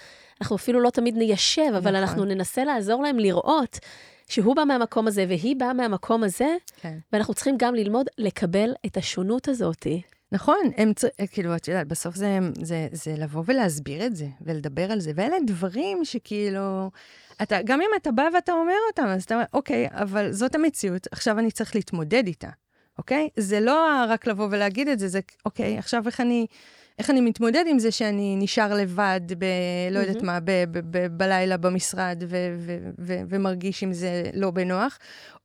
[0.41, 1.95] אנחנו אפילו לא תמיד ניישב, אבל נכון.
[1.97, 3.79] אנחנו ננסה לעזור להם לראות
[4.29, 6.99] שהוא בא מהמקום הזה והיא באה מהמקום הזה, כן.
[7.13, 9.87] ואנחנו צריכים גם ללמוד לקבל את השונות הזאת.
[10.33, 11.09] נכון, הם צר...
[11.31, 15.37] כאילו, את יודעת, בסוף זה, זה, זה לבוא ולהסביר את זה, ולדבר על זה, ואלה
[15.47, 16.91] דברים שכאילו,
[17.43, 21.07] אתה, גם אם אתה בא ואתה אומר אותם, אז אתה אומר, אוקיי, אבל זאת המציאות,
[21.11, 22.49] עכשיו אני צריך להתמודד איתה,
[22.99, 23.29] אוקיי?
[23.37, 26.47] זה לא רק לבוא ולהגיד את זה, זה, אוקיי, עכשיו איך אני...
[26.99, 29.45] איך אני מתמודד עם זה שאני נשאר לבד, ב...
[29.91, 30.23] לא יודעת.
[30.23, 30.51] מה, ב...
[30.51, 30.79] ב...
[30.91, 31.07] ב...
[31.07, 32.57] בלילה במשרד, ו...
[32.59, 32.79] ו...
[32.99, 33.21] ו...
[33.29, 34.99] ומרגיש עם זה לא בנוח,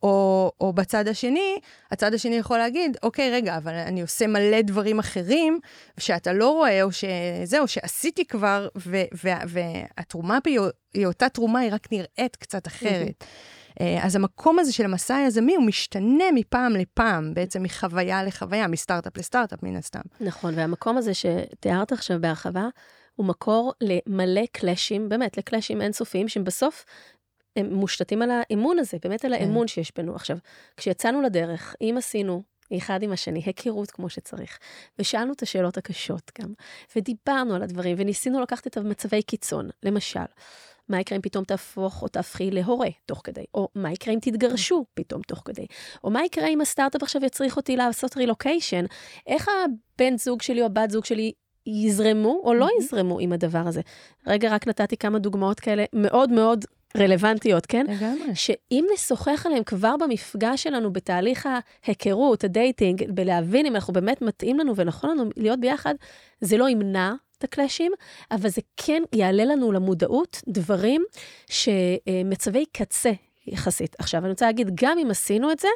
[0.04, 1.60] או, או בצד השני,
[1.92, 5.60] הצד השני יכול להגיד, אוקיי, רגע, אבל אני עושה מלא דברים אחרים
[6.00, 10.58] שאתה לא רואה, או שזהו, שעשיתי כבר, ו- ו- והתרומה בי
[10.94, 13.24] היא אותה תרומה, היא רק נראית קצת אחרת.
[13.24, 13.28] אה,
[14.02, 19.64] אז המקום הזה של המסע היזמי, הוא משתנה מפעם לפעם, בעצם מחוויה לחוויה, מסטארט-אפ לסטארט-אפ,
[19.64, 20.02] מן הסתם.
[20.20, 22.68] נכון, והמקום הזה שתיארת עכשיו בהרחבה,
[23.16, 26.86] הוא מקור למלא קלאשים, באמת, לקלאשים אינסופיים, שהם בסוף,
[27.56, 30.16] הם מושתתים על האמון הזה, באמת על האמון שיש בנו.
[30.16, 30.38] עכשיו,
[30.78, 32.44] כשיצאנו לדרך, אם עשינו
[32.78, 34.60] אחד עם השני, היכרות כמו שצריך,
[35.00, 36.54] ושאלנו את השאלות הקשות גם,
[36.96, 40.20] ודיברנו על הדברים, וניסינו לקחת את המצבי קיצון, למשל,
[40.90, 43.46] מה יקרה אם פתאום תהפוך או תהפכי להורה תוך כדי?
[43.54, 45.66] או מה יקרה אם תתגרשו פתאום תוך כדי?
[46.04, 48.86] או מה יקרה אם הסטארט-אפ עכשיו יצריך אותי לעשות רילוקיישן?
[49.28, 51.32] איך הבן זוג שלי או הבת זוג שלי
[51.66, 53.82] יזרמו או לא יזרמו עם הדבר הזה?
[54.28, 56.66] רגע, רק נתתי כמה דוגמאות כאלה מאוד מאוד
[56.98, 57.86] רלוונטיות, כן?
[57.90, 58.36] לגמרי.
[58.36, 61.50] שאם נשוחח עליהם כבר במפגש שלנו בתהליך
[61.86, 65.96] ההיכרות, ה dating, בלהבין אם אנחנו באמת מתאים לנו ונכון לנו להיות ביחד,
[66.42, 67.92] זה לא ימנע את הקלאשים,
[68.32, 71.04] אבל זה כן יעלה לנו למודעות דברים
[71.50, 73.12] שמצבי קצה
[73.48, 73.96] יחסית.
[74.00, 75.68] עכשיו, אני רוצה להגיד, גם אם עשינו את זה,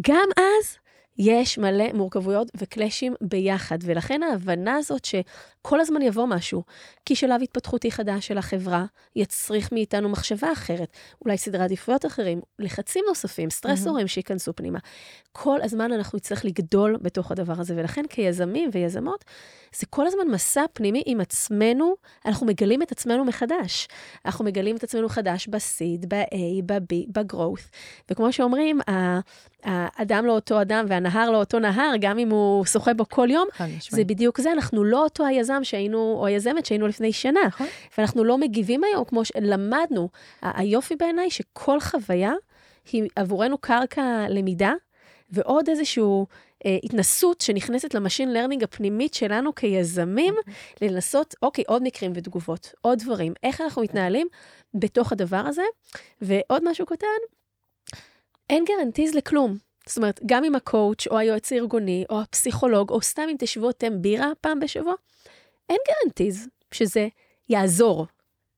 [0.00, 0.76] גם אז
[1.18, 6.62] יש מלא מורכבויות וקלאשים ביחד, ולכן ההבנה הזאת שכל הזמן יבוא משהו,
[7.04, 8.84] כי שלב התפתחותי חדש של החברה
[9.16, 14.78] יצריך מאיתנו מחשבה אחרת, אולי סדרי עדיפויות אחרים, לחצים נוספים, סטרסורים שייכנסו פנימה.
[15.32, 19.24] כל הזמן אנחנו נצטרך לגדול בתוך הדבר הזה, ולכן כיזמים ויזמות,
[19.76, 21.94] זה כל הזמן מסע פנימי עם עצמנו,
[22.26, 23.88] אנחנו מגלים את עצמנו מחדש.
[24.26, 27.76] אנחנו מגלים את עצמנו חדש ב-seed, ב-A, ב-B, ב-growth,
[28.10, 28.80] וכמו שאומרים,
[29.64, 33.48] האדם לא אותו אדם והנהר לא אותו נהר, גם אם הוא שוחה בו כל יום,
[33.90, 34.04] זה.
[34.04, 37.40] בדיוק זה, אנחנו לא אותו היזם שהיינו, או היזמת שהיינו לפני שנה.
[37.46, 37.66] נכון.
[37.98, 40.08] ואנחנו לא מגיבים היום כמו שלמדנו.
[40.42, 42.32] היופי בעיניי שכל חוויה
[42.92, 44.72] היא עבורנו קרקע למידה,
[45.30, 46.02] ועוד איזושהי
[46.66, 50.34] אה, התנסות שנכנסת ל machine learning הפנימית שלנו כיזמים,
[50.82, 54.26] לנסות, אוקיי, עוד מקרים ותגובות, עוד דברים, איך אנחנו מתנהלים
[54.74, 55.62] בתוך הדבר הזה.
[56.20, 57.06] ועוד משהו קטן,
[58.50, 59.56] אין guarantees לכלום.
[59.86, 63.70] זאת אומרת, גם עם ה coach או היועץ הארגוני, או הפסיכולוג, או סתם אם תשבו
[63.70, 64.94] אתם בירה פעם בשבוע,
[65.68, 67.08] אין גרנטיז שזה
[67.48, 68.06] יעזור.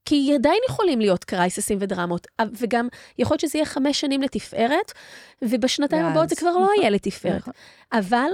[0.05, 2.89] כי עדיין יכולים להיות קרייססים ודרמות, וגם
[3.19, 4.93] יכול להיות שזה יהיה חמש שנים לתפארת,
[5.43, 7.41] ובשנתיים הבאות זה כבר לא נכון, יהיה לתפארת.
[7.41, 7.55] נכון.
[7.93, 8.31] אבל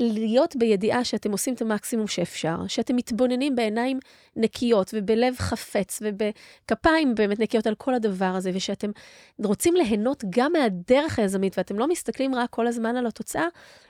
[0.00, 3.98] להיות בידיעה שאתם עושים את המקסימום שאפשר, שאתם מתבוננים בעיניים
[4.36, 8.90] נקיות ובלב חפץ ובכפיים באמת נקיות על כל הדבר הזה, ושאתם
[9.44, 13.46] רוצים ליהנות גם מהדרך היזמית, ואתם לא מסתכלים רק כל הזמן על התוצאה,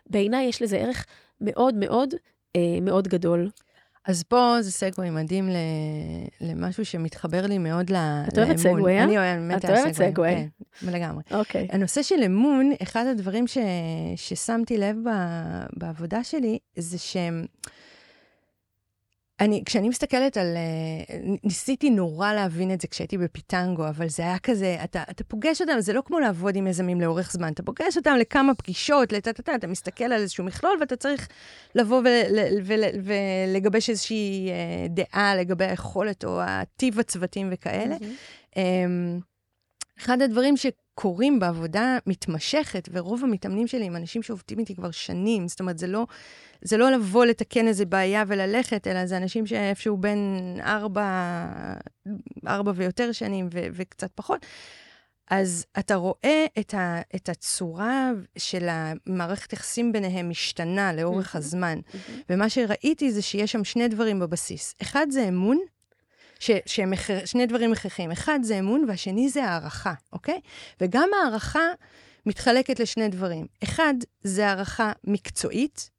[0.07, 1.07] בעיניי יש לזה ערך
[1.41, 2.15] מאוד מאוד
[2.57, 3.49] אה, מאוד גדול.
[4.07, 5.57] אז פה זה סגווי מדהים ל...
[6.41, 7.97] למשהו שמתחבר לי מאוד ל...
[8.29, 8.79] את אוהבת לאמון.
[8.79, 9.05] סגווי, אה?
[9.05, 10.31] אני אוהבת, מתה את אוהבת סגווי.
[10.31, 10.47] כן,
[10.93, 11.23] לגמרי.
[11.31, 11.69] אוקיי.
[11.71, 13.59] הנושא של אמון, אחד הדברים ש...
[14.17, 15.11] ששמתי לב ב...
[15.73, 17.45] בעבודה שלי, זה שהם...
[19.41, 20.57] אני, כשאני מסתכלת על...
[20.57, 25.61] אה, ניסיתי נורא להבין את זה כשהייתי בפיטנגו, אבל זה היה כזה, אתה, אתה פוגש
[25.61, 29.55] אותם, זה לא כמו לעבוד עם יזמים לאורך זמן, אתה פוגש אותם לכמה פגישות, לטה-טה-טה,
[29.55, 31.29] אתה מסתכל על איזשהו מכלול, ואתה צריך
[31.75, 37.97] לבוא ול- ול- ולגבש איזושהי אה, דעה לגבי היכולת או הטיב הצוותים וכאלה.
[38.57, 39.19] אמ,
[39.99, 45.61] אחד הדברים שקורים בעבודה מתמשכת, ורוב המתאמנים שלי הם אנשים שעובדים איתי כבר שנים, זאת
[45.61, 46.07] אומרת, זה לא,
[46.63, 51.05] זה לא לבוא לתקן איזה בעיה וללכת, אלא זה אנשים שאיפשהו בין ארבע,
[52.47, 54.47] ארבע ויותר שנים ו- וקצת פחות.
[55.31, 61.37] אז אתה רואה את, ה, את הצורה של המערכת יחסים ביניהם משתנה לאורך.
[61.37, 61.79] הזמן.
[62.31, 64.75] ומה שראיתי זה שיש שם שני דברים בבסיס.
[64.83, 65.59] אחד זה אמון,
[66.41, 66.51] ש,
[66.93, 68.11] הכר- שני דברים הכרחיים.
[68.11, 70.41] אחד זה אמון, והשני זה הערכה, אוקיי?
[70.81, 71.69] וגם הערכה
[72.27, 73.47] מתחלקת לשני דברים.
[73.63, 75.91] אחד, זה הערכה מקצועית,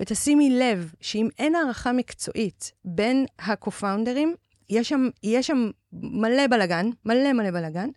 [0.00, 4.34] ותשימי לב שאם אין הערכה מקצועית בין הקו-פאונדרים,
[4.70, 7.88] יש יש שם מלא בלאגן, מלא מלא בלאגן.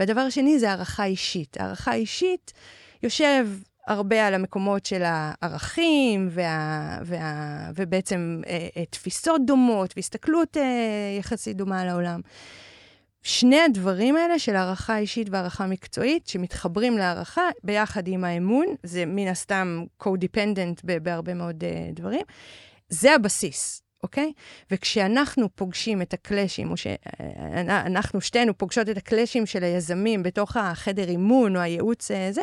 [0.00, 1.56] והדבר השני זה הערכה אישית.
[1.60, 2.52] הערכה אישית
[3.02, 3.48] יושב
[3.88, 11.56] הרבה על המקומות של הערכים, וה, וה, ובעצם אה, אה, תפיסות דומות, והסתכלות אה, יחסית
[11.56, 12.20] דומה על העולם.
[13.22, 19.28] שני הדברים האלה של הערכה אישית והערכה מקצועית, שמתחברים להערכה ביחד עם האמון, זה מן
[19.28, 22.22] הסתם co-dependent בהרבה מאוד uh, דברים,
[22.88, 23.87] זה הבסיס.
[24.02, 24.32] אוקיי?
[24.70, 31.56] וכשאנחנו פוגשים את הקלאשים, או שאנחנו שתינו פוגשות את הקלאשים של היזמים בתוך החדר אימון
[31.56, 32.42] או הייעוץ הזה,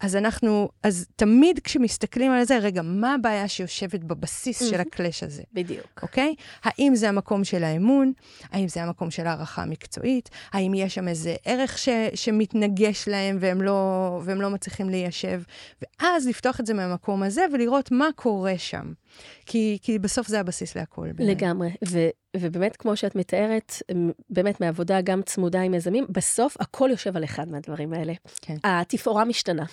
[0.00, 5.42] אז אנחנו, אז תמיד כשמסתכלים על זה, רגע, מה הבעיה שיושבת בבסיס של הקלאש הזה?
[5.52, 6.00] בדיוק.
[6.02, 6.34] אוקיי?
[6.62, 8.12] האם זה המקום של האמון?
[8.50, 10.30] האם זה המקום של הערכה המקצועית?
[10.52, 15.42] האם יש שם איזה ערך ש, שמתנגש להם והם לא, והם לא מצליחים ליישב?
[15.82, 18.92] ואז לפתוח את זה מהמקום הזה ולראות מה קורה שם.
[19.46, 20.93] כי, כי בסוף זה הבסיס להכל.
[21.18, 21.70] לגמרי.
[21.88, 21.98] ו,
[22.36, 23.74] ובאמת, כמו שאת מתארת,
[24.30, 28.12] באמת מעבודה גם צמודה עם יזמים, בסוף הכל יושב על אחד מהדברים האלה.
[28.40, 28.56] כן.
[28.64, 29.64] התפאורה משתנה,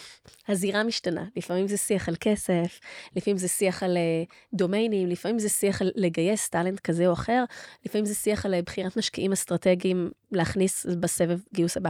[0.47, 1.25] הזירה משתנה.
[1.35, 2.79] לפעמים זה שיח על כסף,
[3.15, 7.43] לפעמים זה שיח על uh, דומיינים, לפעמים זה שיח על לגייס talent כזה או אחר,
[7.85, 11.89] לפעמים זה שיח על uh, בחירת משקיעים אסטרטגיים להכניס בסבב גיוס הבא.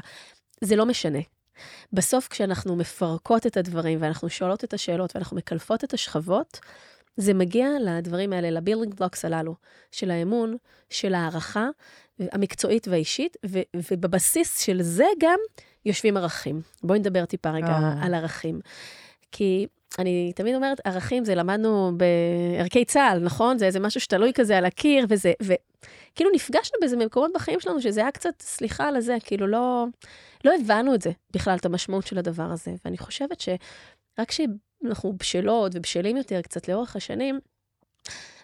[0.62, 1.20] זה לא משנה.
[1.94, 6.60] בסוף, כשאנחנו מפרקות את הדברים ואנחנו שואלות את השאלות ואנחנו מקלפות את השכבות,
[7.18, 9.56] זה מגיע לדברים האלה, ל building blocks הללו,
[9.92, 10.58] של האמון,
[10.90, 11.70] של הערכה
[12.20, 15.40] המקצועית והאישית, ו- ובבסיס של זה גם
[15.86, 16.62] יושבים ערכים.
[16.84, 18.06] בואי נדבר טיפה רגע אה.
[18.06, 18.60] על ערכים.
[19.32, 19.68] כי
[20.00, 23.58] אני תמיד אומרת, ערכים זה למדנו בערכי צה"ל, נכון?
[23.58, 28.02] זה איזה משהו שתלוי כזה על הקיר, וזה, וכאילו נפגשנו בזה במקומות בחיים שלנו, שזה
[28.02, 29.86] היה קצת, סליחה על זה, כאילו לא,
[30.46, 32.72] לא הבנו את זה בכלל, את המשמעות של הדבר הזה.
[32.86, 34.32] ואני חושבת שרק
[34.84, 37.40] שאנחנו בשלות ובשלים יותר קצת לאורך השנים,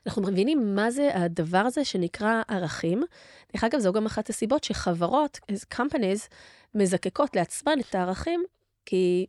[0.08, 3.04] אנחנו מבינים מה זה הדבר הזה שנקרא ערכים.
[3.54, 5.40] דרך אגב, זו גם אחת הסיבות שחברות,
[5.74, 6.28] companies,
[6.76, 8.44] מזקקות לעצמן את הערכים,
[8.86, 9.26] כי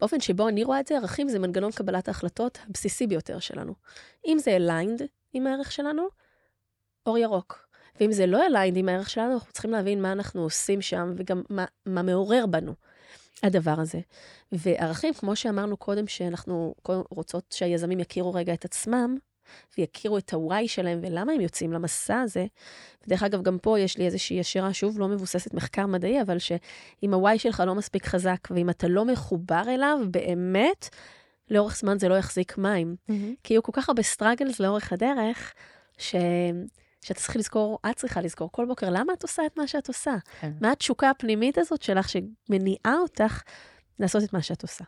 [0.00, 3.74] באופן שבו אני רואה את זה, ערכים זה מנגנון קבלת ההחלטות הבסיסי ביותר שלנו.
[4.26, 5.02] אם זה aligned
[5.32, 6.08] עם הערך שלנו,
[7.06, 7.68] אור ירוק.
[8.00, 11.42] ואם זה לא aligned עם הערך שלנו, אנחנו צריכים להבין מה אנחנו עושים שם, וגם
[11.50, 12.74] מה, מה מעורר בנו
[13.42, 14.00] הדבר הזה.
[14.52, 16.74] וערכים, כמו שאמרנו קודם, שאנחנו
[17.10, 19.16] רוצות שהיזמים יכירו רגע את עצמם,
[19.78, 22.46] ויכירו את ה-why שלהם ולמה הם יוצאים למסע הזה.
[23.06, 27.14] ודרך אגב, גם פה יש לי איזושהי ישירה, שוב, לא מבוססת מחקר מדעי, אבל שאם
[27.14, 30.88] ה-why שלך לא מספיק חזק, ואם אתה לא מחובר אליו, באמת,
[31.50, 32.96] לאורך זמן זה לא יחזיק מים.
[32.96, 33.12] Mm-hmm.
[33.44, 35.54] כי יהיו כל כך הרבה סטראגלס לאורך הדרך,
[35.98, 36.14] ש...
[37.00, 40.16] שאת צריכה לזכור, את צריכה לזכור כל בוקר, למה את עושה את מה שאת עושה?
[40.40, 40.52] כן.
[40.60, 43.42] מה התשוקה הפנימית הזאת שלך שמניעה אותך
[43.98, 44.84] לעשות את מה שאת עושה?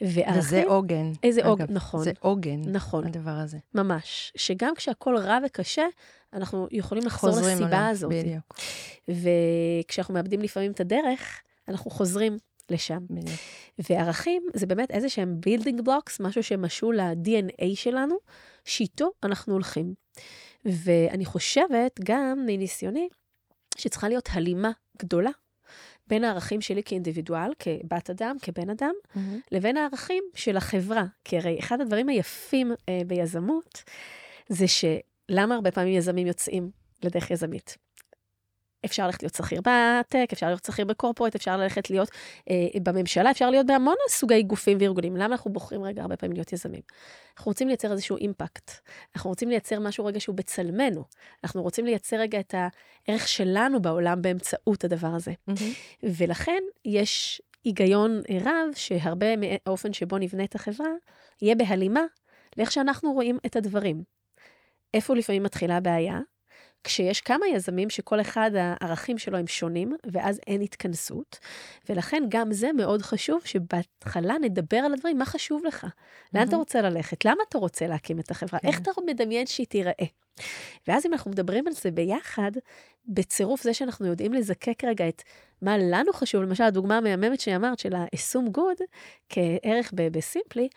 [0.00, 0.38] וערכים...
[0.38, 1.12] וזה עוגן.
[1.22, 2.04] איזה עוגן, נכון.
[2.04, 3.06] זה עוגן, נכון.
[3.06, 3.58] הדבר הזה.
[3.74, 4.32] ממש.
[4.36, 5.84] שגם כשהכול רע וקשה,
[6.32, 8.12] אנחנו יכולים לחזור לסיבה עליו, הזאת.
[8.12, 8.58] בדיוק.
[9.08, 12.36] וכשאנחנו מאבדים לפעמים את הדרך, אנחנו חוזרים
[12.70, 12.98] לשם.
[13.10, 13.38] בדיוק.
[13.90, 18.16] וערכים זה באמת איזה שהם building blocks, משהו שמשול ל-DNA שלנו,
[18.64, 19.94] שאיתו אנחנו הולכים.
[20.64, 23.08] ואני חושבת, גם מניסיוני,
[23.78, 25.30] שצריכה להיות הלימה גדולה
[26.06, 29.18] בין הערכים שלי כאינדיבידואל, כבת אדם, כבן אדם, mm-hmm.
[29.52, 31.04] לבין הערכים של החברה.
[31.24, 33.82] כי הרי אחד הדברים היפים אה, ביזמות,
[34.48, 36.70] זה שלמה הרבה פעמים יזמים יוצאים
[37.04, 37.76] לדרך יזמית?
[38.84, 42.10] אפשר ללכת להיות שכיר בטק, אפשר להיות שכיר בקורפורט, אפשר ללכת להיות
[42.50, 45.16] אה, בממשלה, אפשר להיות בהמון סוגי גופים וארגונים.
[45.16, 46.80] למה אנחנו בוחרים רגע הרבה פעמים להיות יזמים?
[47.36, 48.70] אנחנו רוצים לייצר איזשהו אימפקט.
[49.16, 51.04] אנחנו רוצים לייצר משהו רגע שהוא בצלמנו.
[51.44, 55.32] אנחנו רוצים לייצר רגע את הערך שלנו בעולם באמצעות הדבר הזה.
[55.50, 56.06] Mm-hmm.
[56.18, 60.88] ולכן יש היגיון רב שהרבה מהאופן שבו נבנה את החברה,
[61.42, 62.02] יהיה בהלימה
[62.56, 64.02] לאיך שאנחנו רואים את הדברים.
[64.94, 66.18] איפה לפעמים מתחילה הבעיה?
[66.84, 71.38] כשיש כמה יזמים שכל אחד הערכים שלו הם שונים, ואז אין התכנסות.
[71.88, 75.86] ולכן גם זה מאוד חשוב שבהתחלה נדבר על הדברים, מה חשוב לך?
[76.34, 77.24] לאן אתה רוצה ללכת?
[77.24, 78.60] למה אתה רוצה להקים את החברה?
[78.64, 80.06] איך אתה מדמיין שהיא תיראה?
[80.88, 82.50] ואז אם אנחנו מדברים על זה ביחד,
[83.06, 85.22] בצירוף זה שאנחנו יודעים לזקק רגע את
[85.62, 88.82] מה לנו חשוב, למשל הדוגמה המהממת שאמרת של ה-assume good
[89.28, 90.68] כערך בסימפלי,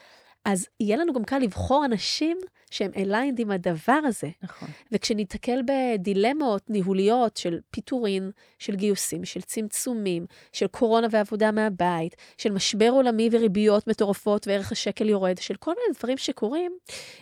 [0.45, 2.37] אז יהיה לנו גם קל לבחור אנשים
[2.71, 4.29] שהם aligned עם הדבר הזה.
[4.41, 4.67] נכון.
[4.91, 12.89] וכשניתקל בדילמות ניהוליות של פיטורין, של גיוסים, של צמצומים, של קורונה ועבודה מהבית, של משבר
[12.89, 16.71] עולמי וריביות מטורפות וערך השקל יורד, של כל מיני דברים שקורים,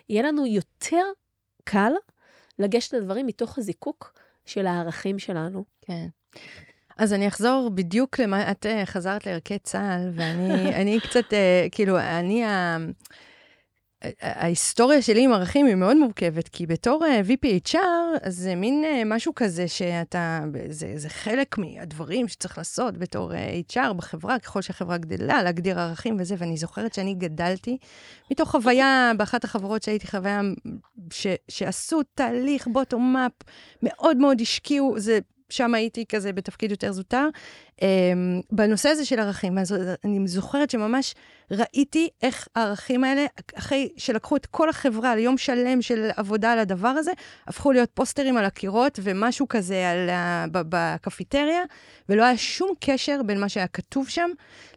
[0.09, 1.03] יהיה לנו יותר
[1.63, 1.91] קל
[2.59, 4.13] לגשת לדברים מתוך הזיקוק
[4.45, 5.63] של הערכים שלנו.
[5.81, 6.07] כן.
[6.97, 11.99] אז אני אחזור בדיוק למה, את uh, חזרת לערכי צה"ל, ואני אני קצת, uh, כאילו,
[11.99, 12.77] אני, ה...
[14.21, 19.67] ההיסטוריה שלי עם ערכים היא מאוד מורכבת, כי בתור uh, VPHR, זה מין משהו כזה
[19.67, 20.39] שאתה,
[20.69, 23.31] זה, זה חלק מהדברים שצריך לעשות בתור
[23.71, 27.77] HR בחברה, ככל שהחברה גדלה, להגדיר ערכים וזה, ואני זוכרת שאני גדלתי
[28.31, 30.41] מתוך חוויה, באחת החברות שהייתי חוויה,
[31.13, 33.31] ש, שעשו תהליך בוטום-אפ,
[33.83, 35.19] מאוד מאוד השקיעו, זה
[35.51, 37.27] שם הייתי כזה בתפקיד יותר זוטר,
[38.51, 39.57] בנושא הזה של ערכים.
[40.05, 41.15] אני זוכרת שממש
[41.51, 43.25] ראיתי איך הערכים האלה,
[43.55, 47.11] אחרי שלקחו את כל החברה ליום שלם של עבודה על הדבר הזה,
[47.47, 50.45] הפכו להיות פוסטרים על הקירות ומשהו כזה על ה...
[50.51, 51.61] בקפיטריה,
[52.09, 54.29] ולא היה שום קשר בין מה שהיה כתוב שם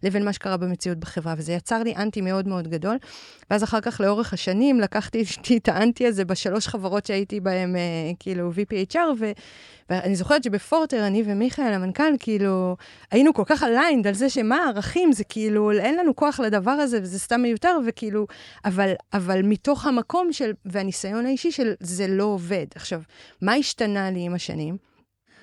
[0.03, 2.97] לבין מה שקרה במציאות בחברה, וזה יצר לי אנטי מאוד מאוד גדול.
[3.51, 5.25] ואז אחר כך, לאורך השנים, לקחתי
[5.57, 7.81] את האנטי הזה בשלוש חברות שהייתי בהן, אה,
[8.19, 9.33] כאילו, VPHR, ו...
[9.91, 12.77] ואני זוכרת שבפורטר, אני ומיכאל, המנכ"ל, כאילו,
[13.11, 16.99] היינו כל כך aligned על זה שמה הערכים, זה כאילו, אין לנו כוח לדבר הזה,
[17.03, 18.27] וזה סתם מיותר, וכאילו,
[18.65, 22.67] אבל, אבל מתוך המקום של, והניסיון האישי של זה לא עובד.
[22.75, 23.03] עכשיו,
[23.43, 24.77] מה השתנה לי עם השנים?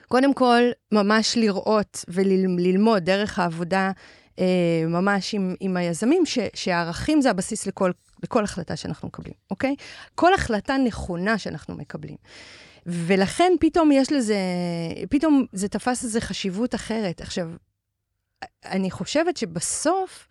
[0.08, 3.92] קודם כל, ממש לראות וללמוד דרך העבודה
[4.40, 7.92] אה, ממש עם, עם היזמים, ש, שהערכים זה הבסיס לכל,
[8.24, 9.76] לכל החלטה שאנחנו מקבלים, אוקיי?
[10.16, 12.16] כל החלטה נכונה שאנחנו מקבלים.
[12.86, 14.38] ולכן פתאום יש לזה,
[15.10, 17.22] פתאום זה תפס איזו חשיבות אחרת.
[17.22, 17.50] עכשיו,
[18.66, 20.28] אני חושבת שבסוף,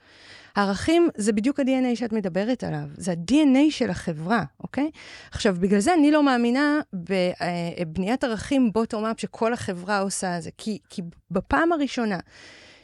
[0.54, 4.90] ערכים זה בדיוק ה-DNA שאת מדברת עליו, זה ה-DNA של החברה, אוקיי?
[5.30, 10.78] עכשיו, בגלל זה אני לא מאמינה בבניית ערכים בוטום-אפ שכל החברה עושה את זה, כי,
[10.90, 12.18] כי בפעם הראשונה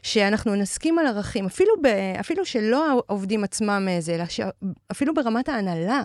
[0.03, 1.87] שאנחנו נסכים על ערכים, אפילו, ב,
[2.21, 4.25] אפילו שלא העובדים עצמם זה, אלא
[4.91, 6.03] אפילו ברמת ההנהלה,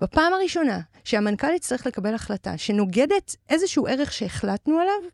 [0.00, 5.10] בפעם הראשונה שהמנכ"ל יצטרך לקבל החלטה שנוגדת איזשהו ערך שהחלטנו עליו,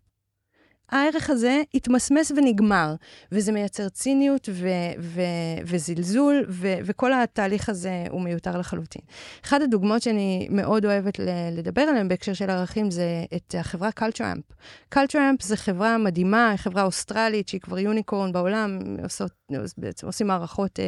[0.91, 2.95] הערך הזה יתמסמס ונגמר,
[3.33, 4.69] וזה מייצר ציניות ו-
[4.99, 5.21] ו-
[5.65, 9.03] וזלזול, ו- וכל התהליך הזה הוא מיותר לחלוטין.
[9.45, 14.26] אחת הדוגמאות שאני מאוד אוהבת ל- לדבר עליהן בהקשר של ערכים זה את החברה Culture
[14.26, 14.45] Amp.
[14.89, 19.33] Culture Amp זה חברה מדהימה, חברה אוסטרלית שהיא כבר unicorn בעולם, עושות,
[19.79, 20.79] בעצם עושים מערכות...
[20.79, 20.83] Uh,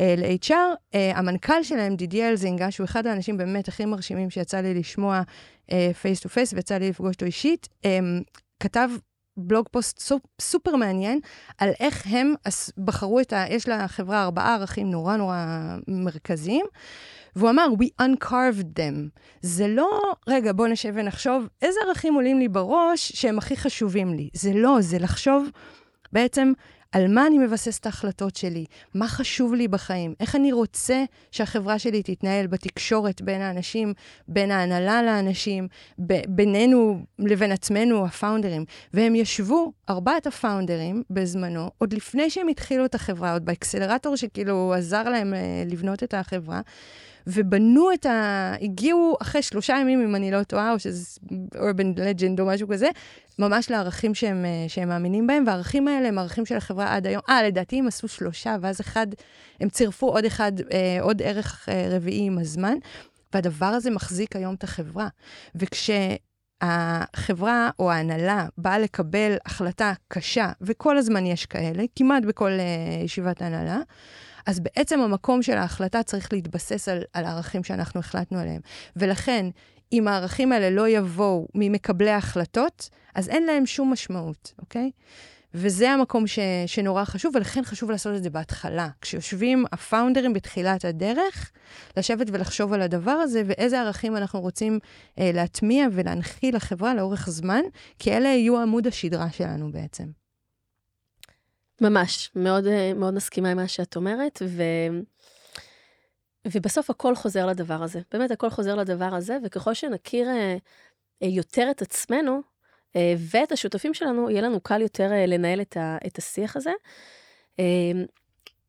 [0.00, 0.54] אה, ל-HR.
[0.94, 5.22] אה, המנכ"ל שלהם, דידי אלזינגה, שהוא אחד האנשים באמת הכי מרשימים שיצא לי לשמוע
[6.00, 7.68] face to face ויצא לי לפגוש אותו אישית,
[8.60, 8.90] כתב
[9.42, 11.20] בלוג פוסט סופ, סופר מעניין
[11.58, 12.34] על איך הם
[12.84, 13.44] בחרו את ה...
[13.48, 15.36] יש לחברה ארבעה ערכים נורא נורא
[15.88, 16.66] מרכזיים,
[17.36, 19.20] והוא אמר, We uncarved them.
[19.42, 24.28] זה לא, רגע, בוא נשב ונחשוב איזה ערכים עולים לי בראש שהם הכי חשובים לי.
[24.34, 25.48] זה לא, זה לחשוב
[26.12, 26.52] בעצם
[26.92, 28.64] על מה אני מבסס את ההחלטות שלי,
[28.94, 33.94] מה חשוב לי בחיים, איך אני רוצה שהחברה שלי תתנהל בתקשורת בין האנשים,
[34.28, 35.68] בין ההנהלה לאנשים,
[36.06, 38.64] ב- בינינו לבין עצמנו, הפאונדרים.
[38.94, 45.02] והם ישבו, ארבעת הפאונדרים, בזמנו, עוד לפני שהם התחילו את החברה, עוד באקסלרטור שכאילו עזר
[45.02, 46.60] להם אה, לבנות את החברה.
[47.32, 48.54] ובנו את ה...
[48.60, 51.20] הגיעו אחרי שלושה ימים, אם אני לא טועה, או שזה
[51.54, 52.88] urban legend או משהו כזה,
[53.38, 57.22] ממש לערכים שהם, אה, שהם מאמינים בהם, והערכים האלה הם ערכים של החברה עד היום.
[57.28, 59.06] אה, לדעתי הם עשו שלושה, ואז אחד,
[59.60, 62.74] הם צירפו עוד אחד, אה, עוד ערך אה, רביעי עם הזמן,
[63.34, 65.08] והדבר הזה מחזיק היום את החברה.
[65.54, 65.90] וכש...
[66.62, 73.42] החברה או ההנהלה באה לקבל החלטה קשה, וכל הזמן יש כאלה, כמעט בכל uh, ישיבת
[73.42, 73.78] הנהלה,
[74.50, 78.60] אז בעצם המקום של ההחלטה צריך להתבסס על, על הערכים שאנחנו החלטנו עליהם.
[78.96, 79.46] ולכן,
[79.92, 84.90] אם הערכים האלה לא יבואו ממקבלי ההחלטות, אז אין להם שום משמעות, אוקיי?
[85.54, 88.88] וזה המקום ש, שנורא חשוב, ולכן חשוב לעשות את זה בהתחלה.
[89.00, 91.50] כשיושבים הפאונדרים בתחילת הדרך,
[91.96, 94.78] לשבת ולחשוב על הדבר הזה, ואיזה ערכים אנחנו רוצים
[95.18, 97.62] אה, להטמיע ולהנחיל לחברה לאורך זמן,
[97.98, 100.19] כי אלה יהיו עמוד השדרה שלנו בעצם.
[101.80, 104.62] ממש, מאוד, אה, מאוד מסכימה עם מה שאת אומרת, ו...
[106.46, 108.00] ובסוף הכל חוזר לדבר הזה.
[108.12, 110.56] באמת, הכל חוזר לדבר הזה, וככל שנכיר אה,
[111.22, 112.40] אה, יותר את עצמנו
[113.18, 116.70] ואת השותפים שלנו, יהיה לנו קל יותר לנהל את, ה, את השיח הזה.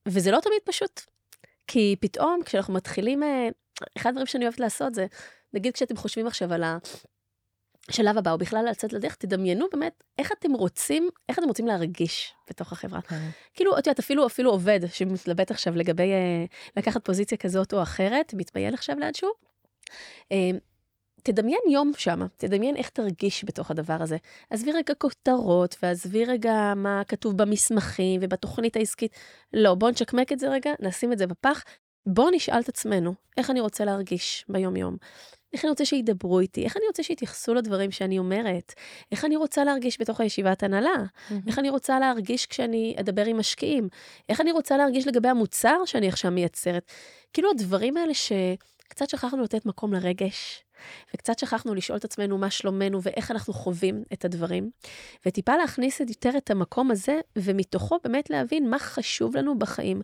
[0.07, 1.01] וזה לא תמיד פשוט,
[1.68, 3.24] כי פתאום כשאנחנו מתחילים,
[3.97, 5.05] אחד הדברים שאני אוהבת לעשות זה,
[5.53, 6.78] נגיד כשאתם חושבים עכשיו על ה...
[7.90, 12.34] השלב הבא, או בכלל לצאת לדרך, תדמיינו באמת איך אתם רוצים, איך אתם רוצים להרגיש
[12.50, 13.02] בתוך החברה.
[13.02, 13.30] כן.
[13.54, 16.46] כאילו, את יודעת, אפילו, אפילו עובד שמתלבט עכשיו לגבי אה,
[16.78, 19.30] לקחת פוזיציה כזאת או אחרת, מתמייל עכשיו לאנשהו,
[20.32, 20.52] אה,
[21.24, 24.18] תדמיין יום שמה, תדמיין איך תרגיש בתוך הדבר הזה.
[24.50, 29.16] עזבי רגע כותרות, ועזבי רגע מה כתוב במסמכים ובתוכנית העסקית.
[29.54, 31.64] לא, בואו נשקמק את זה רגע, נשים את זה בפח.
[32.06, 34.98] בואו נשאל את עצמנו, איך אני רוצה להרגיש ביום-יום.
[35.54, 38.74] איך אני רוצה שידברו איתי, איך אני רוצה שיתייחסו לדברים שאני אומרת,
[39.12, 41.34] איך אני רוצה להרגיש בתוך הישיבת הנהלה, mm-hmm.
[41.47, 43.89] איך אני רוצה להרגיש כשאני אדבר עם משקיעים,
[44.30, 46.91] איך אני רוצה להרגיש לגבי המוצר שאני עכשיו מייצרת.
[47.34, 50.64] כאילו הדברים האלה שקצת שכחנו לתת מקום לרגש,
[51.14, 54.70] וקצת שכחנו לשאול את עצמנו מה שלומנו ואיך אנחנו חווים את הדברים,
[55.26, 60.02] וטיפה להכניס יותר את המקום הזה, ומתוכו באמת להבין מה חשוב לנו בחיים.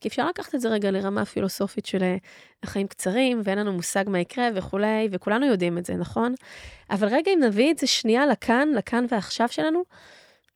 [0.00, 2.16] כי אפשר לקחת את זה רגע לרמה פילוסופית של אה,
[2.62, 6.34] החיים קצרים, ואין לנו מושג מה יקרה וכולי, וכולנו יודעים את זה, נכון?
[6.90, 9.82] אבל רגע, אם נביא את זה שנייה לכאן, לכאן ועכשיו שלנו,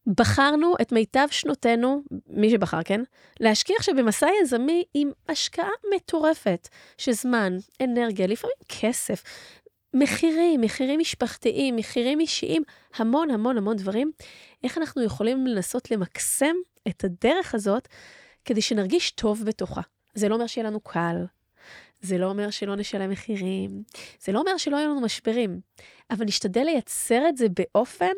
[0.07, 3.01] בחרנו את מיטב שנותינו, מי שבחר, כן?
[3.41, 6.69] להשקיע עכשיו במסע יזמי עם השקעה מטורפת
[6.99, 9.23] של זמן, אנרגיה, לפעמים כסף,
[9.95, 12.63] מחירים, מחירים משפחתיים, מחירים אישיים,
[12.97, 14.13] המון המון המון דברים.
[14.65, 16.55] איך אנחנו יכולים לנסות למקסם
[16.89, 17.89] את הדרך הזאת
[18.45, 19.81] כדי שנרגיש טוב בתוכה.
[20.15, 21.17] זה לא אומר שיהיה לנו קל,
[22.01, 23.83] זה לא אומר שלא נשלם מחירים,
[24.21, 25.61] זה לא אומר שלא יהיו לנו משברים,
[26.11, 28.13] אבל נשתדל לייצר את זה באופן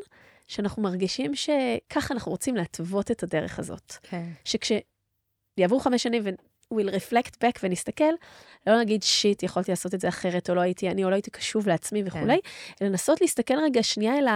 [0.49, 3.93] שאנחנו מרגישים שככה אנחנו רוצים להתוות את הדרך הזאת.
[4.03, 4.29] כן.
[4.45, 6.23] שכשיעברו חמש שנים
[6.73, 8.13] ו-we'll reflect back ונסתכל,
[8.67, 11.31] לא נגיד שיט, יכולתי לעשות את זה אחרת, או לא הייתי אני, או לא הייתי
[11.31, 12.83] קשוב לעצמי וכולי, כן.
[12.83, 14.27] אלא לנסות להסתכל רגע שנייה אל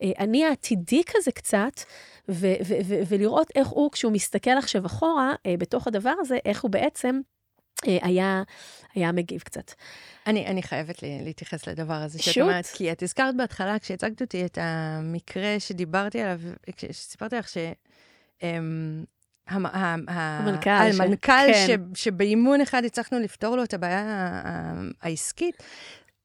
[0.00, 1.80] האני אה, העתידי כזה קצת,
[2.28, 6.62] ו- ו- ו- ולראות איך הוא, כשהוא מסתכל עכשיו אחורה, אה, בתוך הדבר הזה, איך
[6.62, 7.20] הוא בעצם
[7.86, 8.42] אה, היה,
[8.94, 9.72] היה מגיב קצת.
[10.26, 14.44] אני, אני חייבת לי, להתייחס לדבר הזה שאת אומרת, כי את הזכרת בהתחלה, כשהצגת אותי
[14.44, 16.40] את המקרה שדיברתי עליו,
[16.76, 17.56] כשסיפרתי לך ש...
[18.42, 19.04] אמ,
[19.48, 21.80] המנכ"ל, המנכ"ל כן.
[21.94, 24.04] שבאימון אחד הצלחנו לפתור לו את הבעיה
[25.02, 25.62] העסקית,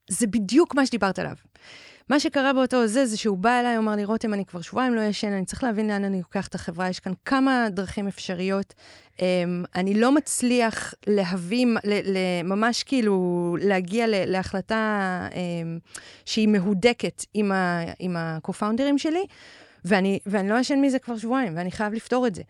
[0.10, 1.36] זה בדיוק מה שדיברת עליו.
[2.10, 5.02] מה שקרה באותו זה, זה שהוא בא אליי, אמר לי, רותם, אני כבר שבועיים לא
[5.02, 8.74] ישן, אני צריך להבין לאן אני לוקח את החברה, יש כאן כמה דרכים אפשריות.
[9.18, 9.20] Um,
[9.76, 11.68] אני לא מצליח להביא,
[12.44, 15.36] ממש כאילו להגיע ל, להחלטה um,
[16.26, 19.26] שהיא מהודקת עם, ה, עם ה-co-founders שלי,
[19.86, 22.42] ואני, ואני לא ישן מזה כבר שבועיים, ואני חייב לפתור את זה.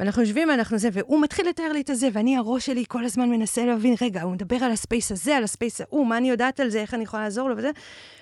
[0.00, 3.30] ואנחנו יושבים, אנחנו זה, והוא מתחיל לתאר לי את הזה, ואני, הראש שלי כל הזמן
[3.30, 6.30] מנסה להבין, רגע, הוא מדבר על ה space הזה, על ה space ההוא, מה אני
[6.30, 7.70] יודעת על זה, איך אני יכולה לעזור לו וזה.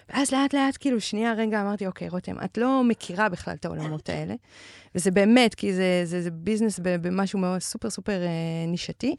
[0.08, 4.08] ואז לאט לאט, כאילו, שנייה, רגע, אמרתי, אוקיי, רותם, את לא מכירה בכלל את העולמות
[4.08, 4.34] האלה.
[4.94, 9.16] וזה באמת, כי זה, זה, זה business במשהו מאוד סופר סופר אה, נישתי.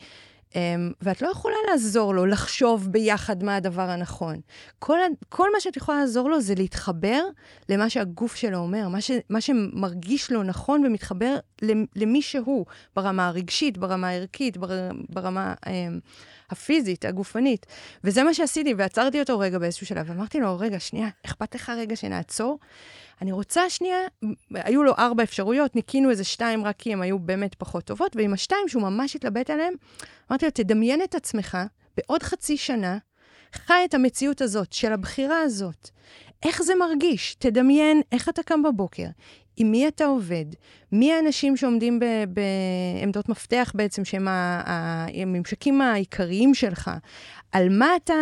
[0.52, 0.58] Um,
[1.02, 4.36] ואת לא יכולה לעזור לו לחשוב ביחד מה הדבר הנכון.
[4.80, 4.98] כל,
[5.30, 7.24] כל מה שאת יכולה לעזור לו זה להתחבר
[7.70, 11.38] למה שהגוף שלו אומר, מה, ש, מה שמרגיש לו נכון ומתחבר
[11.96, 12.66] למי שהוא,
[12.96, 15.70] ברמה הרגשית, ברמה הערכית, בר, ברמה um,
[16.50, 17.66] הפיזית, הגופנית.
[18.04, 21.96] וזה מה שעשיתי, ועצרתי אותו רגע באיזשהו שלב, ואמרתי לו, רגע, שנייה, אכפת לך רגע
[21.96, 22.60] שנעצור?
[23.22, 23.98] אני רוצה שנייה,
[24.54, 28.34] היו לו ארבע אפשרויות, ניקינו איזה שתיים רק כי הן היו באמת פחות טובות, ועם
[28.34, 29.74] השתיים שהוא ממש התלבט עליהן,
[30.32, 31.58] אמרתי לו, תדמיין את עצמך
[31.98, 32.98] בעוד חצי שנה,
[33.54, 35.90] חי את המציאות הזאת, של הבחירה הזאת.
[36.44, 37.36] איך זה מרגיש?
[37.36, 39.08] תדמיין איך אתה קם בבוקר,
[39.58, 40.46] עם מי אתה עובד,
[40.92, 42.00] מי האנשים שעומדים
[43.00, 46.92] בעמדות מפתח בעצם, שהם הממשקים העיקריים שלך,
[47.52, 48.14] על מה אתה,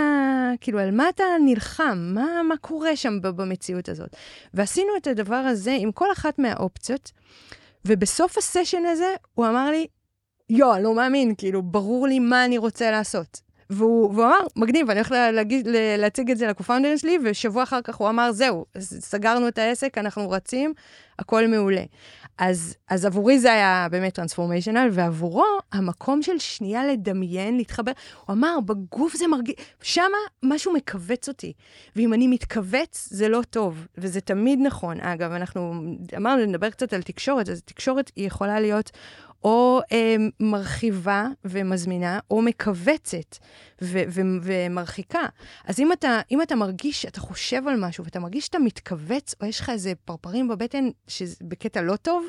[0.61, 4.15] כאילו, על מה אתה נלחם, מה, מה קורה שם במציאות הזאת.
[4.53, 7.11] ועשינו את הדבר הזה עם כל אחת מהאופציות,
[7.85, 9.87] ובסוף הסשן הזה הוא אמר לי,
[10.49, 13.41] יואו, אני לא מאמין, כאילו, ברור לי מה אני רוצה לעשות.
[13.73, 15.67] והוא, והוא אמר, מגניב, אני הולך להגיד,
[15.97, 20.29] להציג את זה לקופאונדרים שלי, ושבוע אחר כך הוא אמר, זהו, סגרנו את העסק, אנחנו
[20.29, 20.73] רצים,
[21.19, 21.83] הכל מעולה.
[22.37, 27.91] אז, אז עבורי זה היה באמת טרנספורמיישנל, ועבורו, המקום של שנייה לדמיין, להתחבר,
[28.25, 31.53] הוא אמר, בגוף זה מרגיש, שמה משהו מכווץ אותי.
[31.95, 34.99] ואם אני מתכווץ, זה לא טוב, וזה תמיד נכון.
[34.99, 35.73] אגב, אנחנו
[36.17, 38.91] אמרנו, נדבר קצת על תקשורת, אז תקשורת היא יכולה להיות
[39.43, 43.37] או אה, מרחיבה ומזמינה, או מכווצת
[43.81, 45.25] ו- ו- ומרחיקה.
[45.65, 49.45] אז אם אתה, אם אתה מרגיש, אתה חושב על משהו, ואתה מרגיש שאתה מתכווץ, או
[49.45, 50.89] יש לך איזה פרפרים בבטן
[51.41, 52.25] בקטע לא טוב,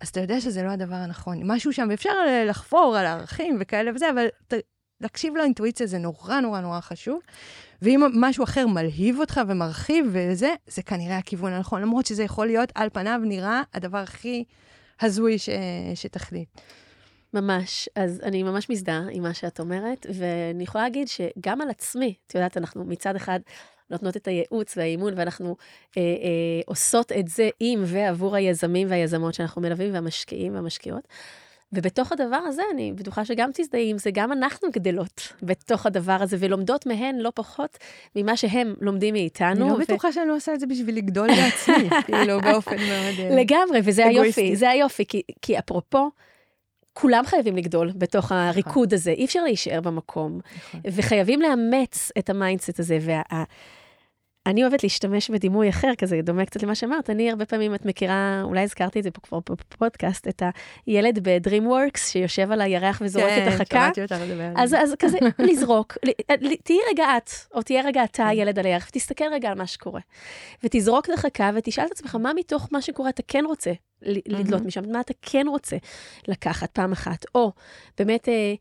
[0.00, 1.40] אז אתה יודע שזה לא הדבר הנכון.
[1.44, 2.10] משהו שם, ואפשר
[2.46, 4.54] לחפור על הערכים וכאלה וזה, אבל ת,
[5.00, 7.20] להקשיב לאינטואיציה זה נורא נורא נורא חשוב.
[7.82, 12.72] ואם משהו אחר מלהיב אותך ומרחיב וזה, זה כנראה הכיוון הנכון, למרות שזה יכול להיות,
[12.74, 14.44] על פניו נראה הדבר הכי...
[15.00, 15.48] הזוי ש...
[15.94, 16.48] שתחליט.
[17.34, 17.88] ממש.
[17.94, 22.34] אז אני ממש מזדהה עם מה שאת אומרת, ואני יכולה להגיד שגם על עצמי, את
[22.34, 23.40] יודעת, אנחנו מצד אחד
[23.90, 25.56] נותנות את הייעוץ והאימון, ואנחנו
[25.96, 31.08] אה, אה, עושות את זה עם ועבור היזמים והיזמות שאנחנו מלווים, והמשקיעים והמשקיעות.
[31.72, 36.36] ובתוך הדבר הזה, אני בטוחה שגם תזדהי עם זה, גם אנחנו גדלות בתוך הדבר הזה,
[36.40, 37.78] ולומדות מהן לא פחות
[38.16, 39.50] ממה שהם לומדים מאיתנו.
[39.50, 39.78] אני לא ו...
[39.78, 43.20] בטוחה שאני לא עושה את זה בשביל לגדול בעצמי, כאילו, באופן מאוד...
[43.20, 46.10] אה, לגמרי, וזה היופי, זה היופי, כי, כי אפרופו,
[46.92, 50.40] כולם חייבים לגדול בתוך הריקוד הזה, אי אפשר להישאר במקום.
[50.56, 50.80] נכון.
[50.86, 52.98] וחייבים לאמץ את ה mindset הזה.
[53.00, 53.44] וה...
[54.48, 57.10] אני אוהבת להשתמש בדימוי אחר, כזה דומה קצת למה שאמרת.
[57.10, 60.42] אני הרבה פעמים, את מכירה, אולי הזכרתי את זה פה כבר בפודקאסט, את
[60.86, 63.80] הילד ב-DreamWorks שיושב על הירח וזורק את כן, החכה.
[63.84, 64.74] שמעתי אותך לדבר אז.
[64.74, 65.18] אז כזה,
[65.50, 65.96] לזרוק,
[66.62, 70.00] תהיי רגע את, או תהיה רגע אתה הילד על הירח, ותסתכל רגע על מה שקורה.
[70.64, 73.72] ותזרוק את החכה ותשאל את עצמך, מה מתוך מה שקורה אתה כן רוצה
[74.26, 75.76] לדלות משם, מה אתה כן רוצה
[76.28, 77.24] לקחת פעם אחת.
[77.34, 77.52] או
[77.98, 78.54] באמת, אה,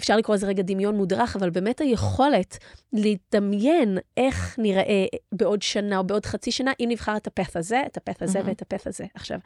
[0.00, 2.58] אפשר לקרוא לזה רגע דמיון מודרך, אבל באמת היכולת
[2.92, 7.96] לדמיין איך נראה בעוד שנה או בעוד חצי שנה, אם נבחר את הפך הזה, את
[7.96, 8.48] הפך הזה מהמם.
[8.48, 9.04] ואת הפך הזה.
[9.14, 9.38] עכשיו,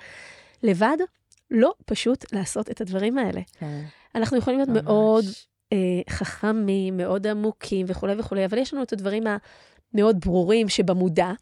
[0.62, 0.96] לבד,
[1.50, 3.40] לא פשוט לעשות את הדברים האלה.
[3.58, 3.84] כן,
[4.14, 4.82] אנחנו יכולים להיות ממש.
[4.84, 5.24] מאוד
[5.72, 5.78] אה,
[6.10, 9.24] חכמים, מאוד עמוקים וכולי וכולי, אבל יש לנו את הדברים
[9.94, 11.32] המאוד ברורים שבמודע,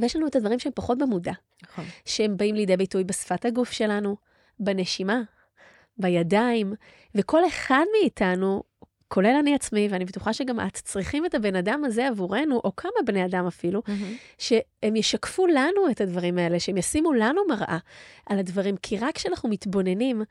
[0.00, 1.32] ויש לנו את הדברים שהם פחות במודע,
[1.62, 1.84] נכון.
[2.04, 4.16] שהם באים לידי ביטוי בשפת הגוף שלנו,
[4.60, 5.22] בנשימה,
[5.98, 6.74] בידיים,
[7.14, 8.62] וכל אחד מאיתנו,
[9.08, 12.92] כולל אני עצמי, ואני בטוחה שגם את, צריכים את הבן אדם הזה עבורנו, או כמה
[13.06, 13.82] בני אדם אפילו,
[14.84, 17.78] שהם ישקפו לנו את הדברים האלה, שהם ישימו לנו מראה
[18.26, 20.22] על הדברים, כי רק כשאנחנו מתבוננים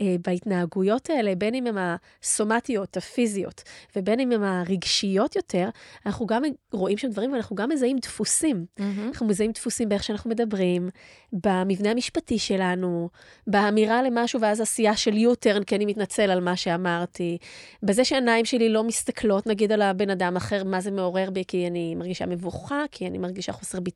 [0.00, 3.62] אה, בהתנהגויות האלה, בין אם הן הסומטיות, הפיזיות,
[3.96, 5.68] ובין אם הן הרגשיות יותר,
[6.06, 6.42] אנחנו גם
[6.72, 8.66] רואים שם דברים ואנחנו גם מזהים דפוסים.
[8.78, 9.08] מהמם.
[9.08, 10.88] אנחנו מזהים דפוסים באיך שאנחנו מדברים,
[11.32, 13.08] במבנה המשפטי שלנו,
[13.46, 17.38] באמירה למשהו ואז עשייה של U-turn, כי אני מתנצל על מה שאמרתי,
[17.82, 21.66] בזה שהעיניים שלי לא מסתכלות, נגיד, על הבן אדם אחר, מה זה מעורר בי, כי
[21.66, 23.95] אני מרגישה מבוכה, כי אני מרגישה חוסר ביטחון.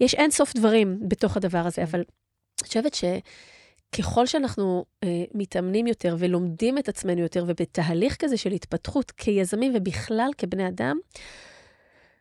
[0.00, 6.16] יש אין סוף דברים בתוך הדבר הזה, אבל אני חושבת שככל שאנחנו אה, מתאמנים יותר
[6.18, 10.98] ולומדים את עצמנו יותר, ובתהליך כזה של התפתחות כיזמים ובכלל כבני אדם,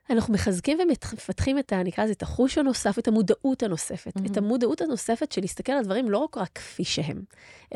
[0.10, 1.84] אנחנו מחזקים ומפתחים את ה...
[1.84, 4.16] נקרא לזה את החוש הנוסף, את המודעות הנוספת.
[4.16, 4.32] מהמם.
[4.32, 7.22] את המודעות הנוספת של להסתכל על דברים לא רק, כפי שהם,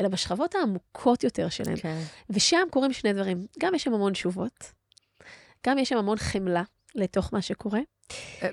[0.00, 1.76] אלא בשכבות העמוקות יותר שלהם.
[1.76, 2.00] כן.
[2.30, 3.46] ושם קורים שני דברים.
[3.58, 4.72] גם יש שם המון תשובות,
[5.66, 6.62] גם יש שם המון חמלה
[6.94, 7.80] לתוך מה שקורה.
[8.42, 8.48] אה,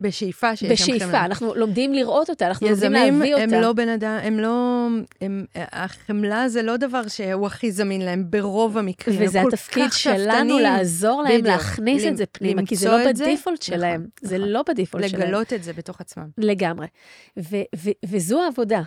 [0.00, 1.24] בשאיפה שיש שם בשאיפה, חמלה.
[1.24, 3.56] אנחנו לומדים לראות אותה, אנחנו לומדים יזמים להביא אותה.
[3.56, 4.86] הם לא בן אדם, הם לא...
[5.20, 9.16] הם, החמלה זה לא דבר שהוא הכי זמין להם ברוב המקרים.
[9.22, 11.46] וזה התפקיד שלנו לעזור להם בדיוק.
[11.46, 13.24] להכניס למ- את זה פנימה, כי זה לא את זה.
[13.24, 14.06] בדיפולט נכון, שלהם.
[14.20, 14.48] זה נכון.
[14.48, 15.22] לא בדיפולט שלהם.
[15.22, 16.26] לגלות את זה בתוך עצמם.
[16.38, 16.86] לגמרי.
[17.38, 18.82] ו- ו- וזו העבודה.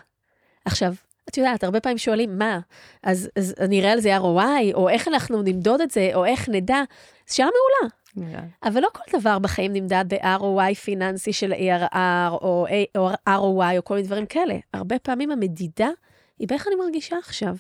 [0.65, 0.93] עכשיו,
[1.29, 2.59] את יודעת, הרבה פעמים שואלים, מה?
[3.03, 6.49] אז, אז אני אראה על זה ROI, או איך אנחנו נמדוד את זה, או איך
[6.49, 6.81] נדע?
[7.29, 7.93] זו שאלה מעולה.
[8.15, 8.41] נראה.
[8.63, 12.65] אבל לא כל דבר בחיים נמדד ב-ROI פיננסי של ARR, או
[13.29, 14.55] ROI, או כל מיני דברים כאלה.
[14.73, 15.89] הרבה פעמים המדידה
[16.39, 17.55] היא באיך אני מרגישה עכשיו,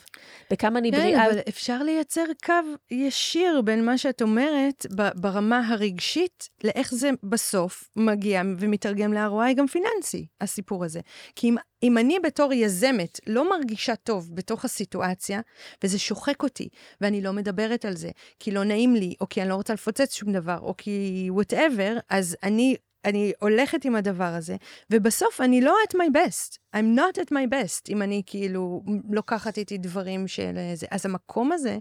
[0.51, 1.25] בכמה אני כן, בריאה.
[1.25, 2.53] אבל אפשר לייצר קו
[2.91, 10.27] ישיר בין מה שאת אומרת ברמה הרגשית, לאיך זה בסוף מגיע ומתרגם ל-ROI גם פיננסי,
[10.41, 10.99] הסיפור הזה.
[11.35, 15.41] כי אם, אם אני בתור יזמת לא מרגישה טוב בתוך הסיטואציה,
[15.83, 16.69] וזה שוחק אותי,
[17.01, 18.09] ואני לא מדברת על זה,
[18.39, 21.97] כי לא נעים לי, או כי אני לא רוצה לפוצץ שום דבר, או כי וואטאבר,
[22.09, 22.75] אז אני...
[23.05, 24.55] אני הולכת עם הדבר הזה,
[24.89, 26.57] ובסוף אני לא at my best.
[26.75, 30.87] I'm not at my best, אם אני כאילו לוקחת איתי דברים של זה.
[30.91, 31.77] אז המקום הזה,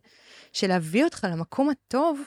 [0.52, 2.20] של להביא אותך למקום הטוב,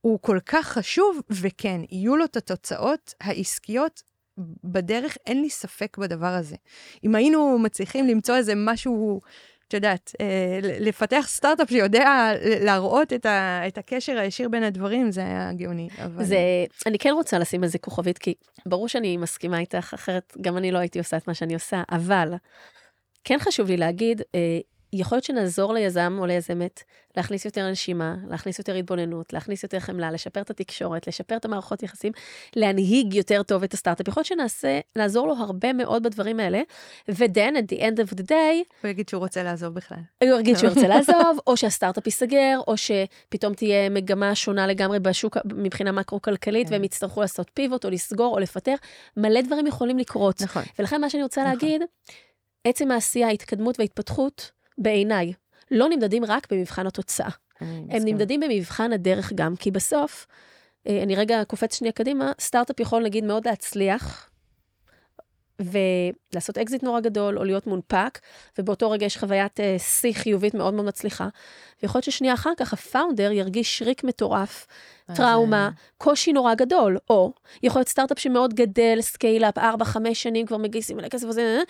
[0.00, 4.02] הוא כל כך חשוב, וכן, יהיו לו את התוצאות העסקיות
[4.64, 6.56] בדרך, אין לי ספק בדבר הזה.
[7.04, 9.20] אם היינו מצליחים למצוא איזה משהו,
[9.68, 15.20] את יודעת, אה, לפתח סטארט-אפ שיודע להראות את, ה, את הקשר הישיר בין הדברים, זה
[15.20, 15.88] היה גאוני.
[16.04, 16.24] אבל...
[16.24, 16.38] זה,
[16.86, 18.34] אני כן רוצה לשים על זה כוכבית, כי
[18.66, 22.34] ברור שאני מסכימה איתך, אחרת גם אני לא הייתי עושה את מה שאני עושה, אבל
[23.24, 24.58] כן חשוב לי להגיד, אה,
[24.92, 26.82] יכול להיות שנעזור ליזם או ליזמת
[27.16, 31.82] להכניס יותר נשימה, להכניס יותר התבוננות, להכניס יותר חמלה, לשפר את התקשורת, לשפר את המערכות
[31.82, 32.12] יחסים,
[32.56, 34.08] להנהיג יותר טוב את הסטארט-אפ.
[34.08, 36.62] יכול להיות שנעשה, נעזור לו הרבה מאוד בדברים האלה,
[37.08, 39.98] ו-then at the end of the day, הוא יגיד שהוא רוצה לעזוב בכלל.
[40.22, 45.36] הוא יגיד שהוא ירצה לעזוב, או שהסטארט-אפ ייסגר, או שפתאום תהיה מגמה שונה לגמרי בשוק
[45.44, 46.72] מבחינה מקרו-כלכלית, כן.
[46.72, 48.74] והם יצטרכו לעשות פיבוט או לסגור או לפטר.
[49.16, 50.42] מלא דברים יכולים לקרות.
[50.42, 50.62] נכון.
[50.78, 51.52] ולכן מה שאני רוצה נכון.
[51.52, 51.82] להגיד,
[52.64, 55.32] עצם העשייה, ההתקדמות וההתפתחות, בעיניי,
[55.70, 57.28] לא נמדדים רק במבחן התוצאה.
[57.60, 58.04] אני הם.
[58.04, 60.26] נמדדים במבחן הדרך גם, כי בסוף,
[60.86, 64.27] אה, אני רגע קופץ שנייה קדימה, סטארט-אפ יכול נגיד מאוד להצליח,
[65.60, 68.18] ולעשות אקזיט נורא גדול, או להיות מונפק,
[68.58, 71.28] ובאותו רגע יש חוויית אה, שיא חיובית מאוד מאוד מצליחה.
[71.82, 74.66] ויכול להיות ששנייה אחר כך ה founder ירגיש שרק מטורף,
[75.08, 77.32] אז, טראומה, אה, קושי נורא גדול, או
[77.62, 79.60] יכול להיות סטארט-אפ שמאוד גדל, scale-up, 4-5
[80.12, 81.60] שנים כבר מגייסים מלא כסף וזה,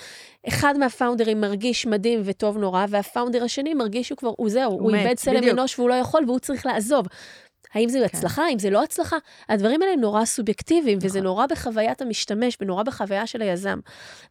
[0.49, 4.73] אחד מה founders מרגיש מדהים וטוב נורא, וה founder השני מרגיש שהוא כבר, הוא זהו,
[4.73, 7.07] הוא, איבד צלם אנוש והוא לא יכול והוא צריך לעזוב.
[7.75, 8.05] האם זה כן.
[8.05, 9.17] הצלחה, האם זה לא הצלחה?
[9.49, 11.23] הדברים האלה הם נורא סובייקטיביים, וזה נכון.
[11.23, 13.79] נורא בחוויית המשתמש, ונורא בחוויה של היזם.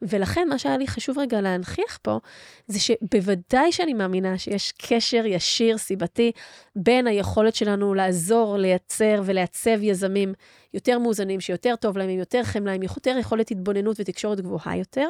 [0.02, 2.20] ולכן, מה שהיה לי חשוב רגע להנכיח פה,
[2.68, 6.32] זה שבוודאי שאני מאמינה שיש קשר ישיר, סיבתי,
[6.76, 10.34] בין היכולת שלנו לעזור, לייצר ולעצב יזמים
[10.74, 15.10] יותר מאוזנים, שיותר טוב להם, עם יותר חמלה, עם יותר יכולת התבוננות ותקשורת גבוהה יותר.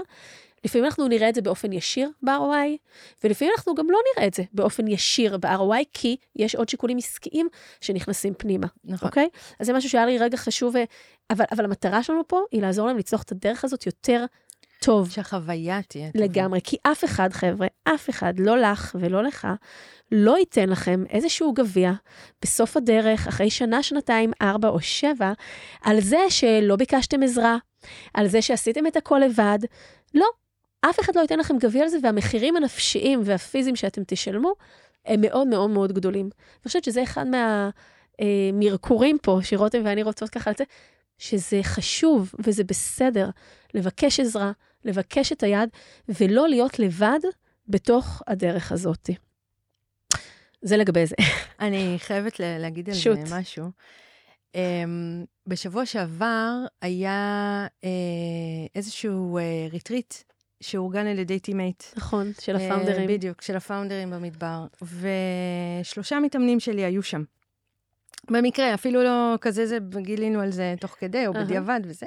[0.66, 2.78] לפעמים אנחנו נראה את זה באופן ישיר ב-ROI,
[3.24, 7.47] ולפעמים אנחנו גם לא נראה את זה באופן ישיר ב-ROI, כי יש עוד שיקולים עסקיים
[7.82, 9.08] שנכנסים פנימה, נכון.
[9.08, 9.30] אוקיי?
[9.60, 10.84] אז זה משהו שהיה לי רגע חשוב, אה,
[11.30, 14.26] אבל, אבל המטרה שלנו פה היא לעזור להם לצלוח את הדרך הזאת יותר
[14.80, 15.10] טוב.
[15.10, 16.26] שהחוויה תהיה טובה.
[16.26, 19.47] לגמרי, כי אף אחד, חבר'ה, אף אחד, לא לך ולא לך,
[20.12, 21.91] לא ייתן לכם איזשהו גביע
[22.41, 25.34] בסוף הדרך, אחרי שנה, שנתיים, ארבע או שבע,
[25.82, 27.58] על זה שלא ביקשתם עזרה,
[28.14, 29.60] על זה שעשיתם את הכל לבד.
[30.14, 30.28] לא,
[30.82, 34.54] אף אחד לא ייתן לכם גביע על זה, והמחירים הנפשיים והפיזיים שאתם תשלמו,
[35.06, 36.26] הם מאוד מאוד מאוד גדולים.
[36.26, 37.26] אני חושבת שזה אחד
[38.20, 40.68] מהמרקורים פה, שרותם ואני רוצות ככה לצאת,
[41.18, 43.30] שזה חשוב וזה בסדר
[43.74, 44.52] לבקש עזרה,
[44.86, 45.70] לבקש את היד,
[46.10, 47.20] ולא להיות לבד
[47.68, 49.10] בתוך הדרך הזאת.
[50.62, 51.16] זה לגבי זה.
[51.60, 53.20] אני חייבת להגיד על שוט.
[53.26, 53.66] זה משהו.
[54.54, 54.60] Um,
[55.48, 56.52] בשבוע שעבר
[56.82, 57.88] היה uh,
[58.76, 60.14] איזשהו uh, ריטריט
[60.62, 61.84] שאורגן על ידי Team8.
[61.95, 63.08] נכון, של אה, ה founders.
[63.08, 64.66] בדיוק, של ה founders במדבר.
[65.82, 67.24] ושלושה מתאמנים שלי היו שם.
[68.30, 71.43] במקרה, אפילו לא כזה זה, גילינו על זה תוך כדי, או אהה.
[71.43, 72.05] בדיעבד וזה.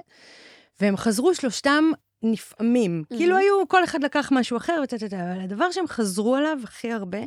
[0.80, 1.84] והם חזרו שלושתם
[2.22, 2.92] נפעמים.
[2.92, 3.04] מהמם.
[3.04, 6.58] כאילו היו, כל אחד לקח משהו אחר, וטה, טה, טה, אבל הדבר שהם חזרו עליו
[6.64, 7.18] הכי הרבה,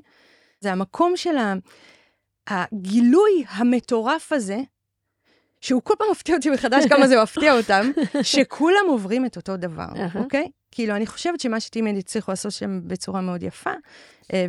[0.60, 1.36] זה המקום של
[2.48, 4.60] הגילוי המטורף הזה,
[5.62, 9.88] שהוא כל פעם מפתיע אותי מחדש כמה זה מפתיע אותם, שכולם עוברים את אותו דבר.
[10.16, 10.48] אוקיי?
[10.74, 13.72] כאילו, אני חושבת שמה שטימד הצליחו לעשות שם בצורה מאוד יפה,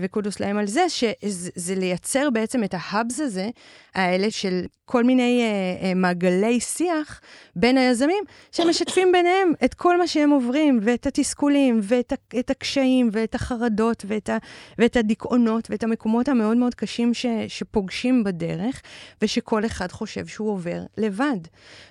[0.01, 3.51] וקודוס להם על זה, שזה זה לייצר בעצם את ההאבס הזה,
[3.95, 7.21] האלה של כל מיני אה, אה, מעגלי שיח
[7.57, 13.35] בין היזמים, שמשתפים ביניהם את כל מה שהם עוברים, ואת התסכולים, ואת את הקשיים, ואת
[13.35, 14.39] החרדות, ואת, ה,
[14.79, 18.83] ואת הדיכאונות, ואת המקומות המאוד מאוד קשים ש, שפוגשים בדרך,
[19.23, 21.39] ושכל אחד חושב שהוא עובר לבד.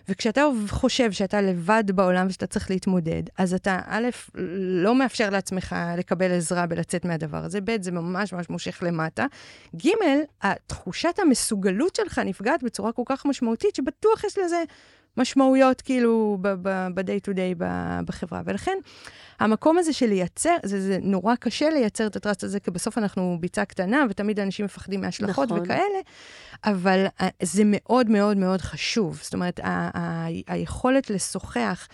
[0.10, 4.08] וכשאתה חושב שאתה לבד בעולם ושאתה צריך להתמודד, אז אתה, א',
[4.84, 9.26] לא מאפשר לעצמך לקבל עזרה בלצאת מהדבר הזה, ב', זה ממש ממש מושך למטה.
[9.76, 9.90] ג',
[10.42, 14.64] התחושת המסוגלות שלך נפגעת בצורה כל כך משמעותית, שבטוח יש לזה
[15.18, 18.42] משמעויות כאילו ב-day to day ב- בחברה.
[18.46, 18.78] ולכן,
[19.40, 23.38] המקום הזה של לייצר, זה, זה נורא קשה לייצר את הטראסט הזה, כי בסוף אנחנו
[23.40, 25.62] ביצה קטנה, ותמיד אנשים מפחדים מהשלכות נכון.
[25.62, 26.00] וכאלה,
[26.66, 29.20] אבל אה, זה מאוד מאוד מאוד חשוב.
[29.24, 29.60] זאת אומרת,
[30.48, 31.88] היכולת לשוחח,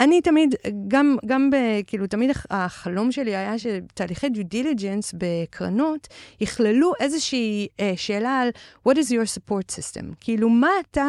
[0.00, 0.54] אני תמיד,
[0.88, 1.56] גם, גם ב,
[1.86, 6.08] כאילו, תמיד הח- החלום שלי היה שתהליכי דיו דיליג'נס בקרנות
[6.40, 8.48] יכללו איזושהי אה, שאלה על
[8.88, 10.04] what is your support system?
[10.20, 11.06] כאילו, מה אתה,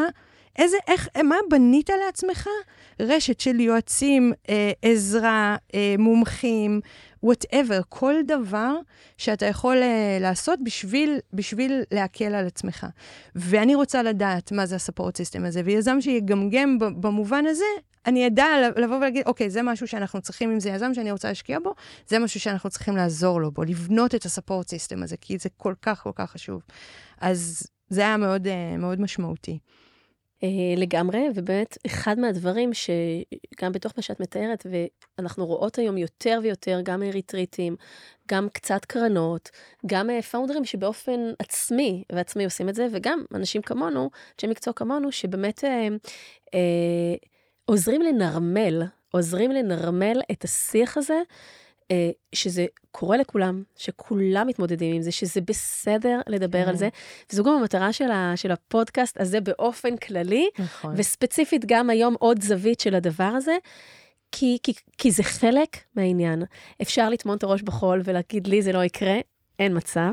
[0.59, 2.47] איזה, איך, מה בנית לעצמך?
[2.99, 6.81] רשת של יועצים, אה, עזרה, אה, מומחים,
[7.25, 8.75] whatever, כל דבר
[9.17, 12.87] שאתה יכול אה, לעשות בשביל, בשביל להקל על עצמך.
[13.35, 17.65] ואני רוצה לדעת מה זה ה-support system הזה, ויזם שיגמגם במובן הזה,
[18.05, 18.45] אני אדע
[18.75, 21.73] לבוא ולהגיד, אוקיי, זה משהו שאנחנו צריכים, אם זה יזם שאני רוצה להשקיע בו,
[22.07, 25.73] זה משהו שאנחנו צריכים לעזור לו בו, לבנות את ה-support system הזה, כי זה כל
[25.81, 26.61] כך כל כך חשוב.
[27.21, 29.59] אז זה היה מאוד, אה, מאוד משמעותי.
[30.43, 34.65] אה, לגמרי, ובאמת, אחד מהדברים שגם בתוך מה שאת מתארת,
[35.17, 37.75] ואנחנו רואות היום יותר ויותר, גם ריטריטים,
[38.31, 39.49] גם קצת קרנות,
[39.85, 45.11] גם אה, פאונדרים שבאופן עצמי ועצמי עושים את זה, וגם אנשים כמונו, אנשי מקצוע כמונו,
[45.11, 45.87] שבאמת אה,
[46.53, 47.15] אה,
[47.65, 51.21] עוזרים לנרמל, עוזרים לנרמל את השיח הזה.
[51.91, 56.69] אה, שזה קורה לכולם, שכולם מתמודדים עם זה, שזה בסדר לדבר כן.
[56.69, 56.89] על זה.
[57.31, 60.93] וזו גם המטרה של, ה, של הפודקאסט הזה באופן כללי, נכון.
[60.97, 63.57] וספציפית גם היום עוד זווית של הדבר הזה,
[64.31, 66.43] כי, כי, כי זה חלק מהעניין.
[66.81, 69.15] אפשר לטמון את הראש בחול ולהגיד לי זה לא יקרה,
[69.59, 70.11] אין מצב.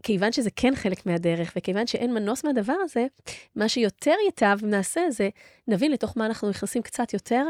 [0.00, 3.06] וכיוון שזה כן חלק מהדרך, וכיוון שאין מנוס מהדבר הזה,
[3.56, 5.28] מה שיותר ייטב נעשה זה,
[5.68, 7.44] נבין לתוך מה אנחנו נכנסים קצת יותר,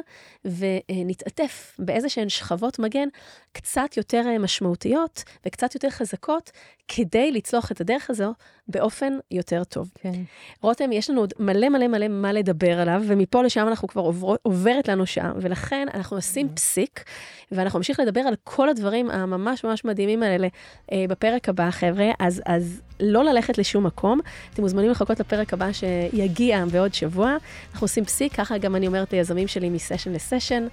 [0.45, 3.09] ונתעטף באיזה שהן שכבות מגן
[3.53, 6.51] קצת יותר אה, משמעותיות וקצת יותר חזקות,
[6.89, 8.33] כדי לצלוח את הדרך הזו
[8.71, 9.91] באופן יותר טוב.
[10.03, 10.23] כן.
[10.63, 14.35] רותם, יש לנו עוד מלא מלא מלא מה לדבר עליו, ומפה לשם אנחנו כבר עובר,
[14.43, 17.05] עוברת לנו שם, ולכן אנחנו נשים פסיק,
[17.53, 20.49] ואנחנו נמשיך לדבר על כל הדברים הממש ממש מדהימים האלה
[20.93, 22.11] אה, בפרק הבא, חבר'ה.
[22.19, 24.21] אז, אז לא ללכת לשום מקום.
[24.55, 27.37] אתם מוזמנים לחכות לפרק הבא שיגיע בעוד שבוע.
[27.73, 30.67] אנחנו עושים פסיק, ככה גם אני אומרת ליזמים שלי מסשן לסשן.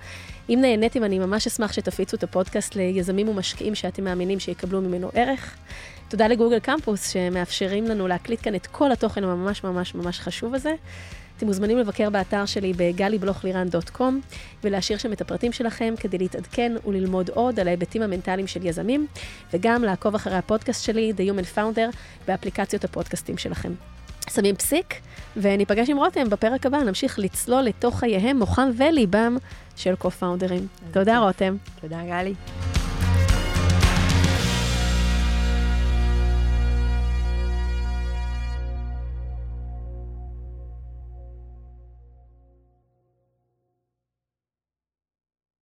[0.49, 5.57] אם נהניתם, אני ממש אשמח שתפיצו את הפודקאסט ליזמים ומשקיעים שאתם מאמינים שיקבלו ממנו ערך.
[6.09, 10.75] תודה לגוגל קמפוס, שמאפשרים לנו להקליט כאן את כל התוכן הממש ממש ממש חשוב הזה.
[11.37, 14.21] אתם מוזמנים לבקר באתר שלי בגלי-בלוך-לירן.קום
[14.63, 19.07] ולהשאיר שם את הפרטים שלכם כדי להתעדכן וללמוד עוד על ההיבטים המנטליים של יזמים,
[19.53, 21.95] וגם לעקוב אחרי הפודקאסט שלי, The Human Founder,
[22.27, 23.73] באפליקציות הפודקאסטים שלכם.
[24.29, 24.93] שמים פסיק,
[25.37, 29.37] וניפגש עם רותם בפרק הבא, נמשיך לצלול לתוך חייהם, מוחם וליבם
[29.75, 30.67] של קו-פאונדרים.
[30.91, 31.55] תודה, רותם.
[31.81, 32.33] תודה, גלי.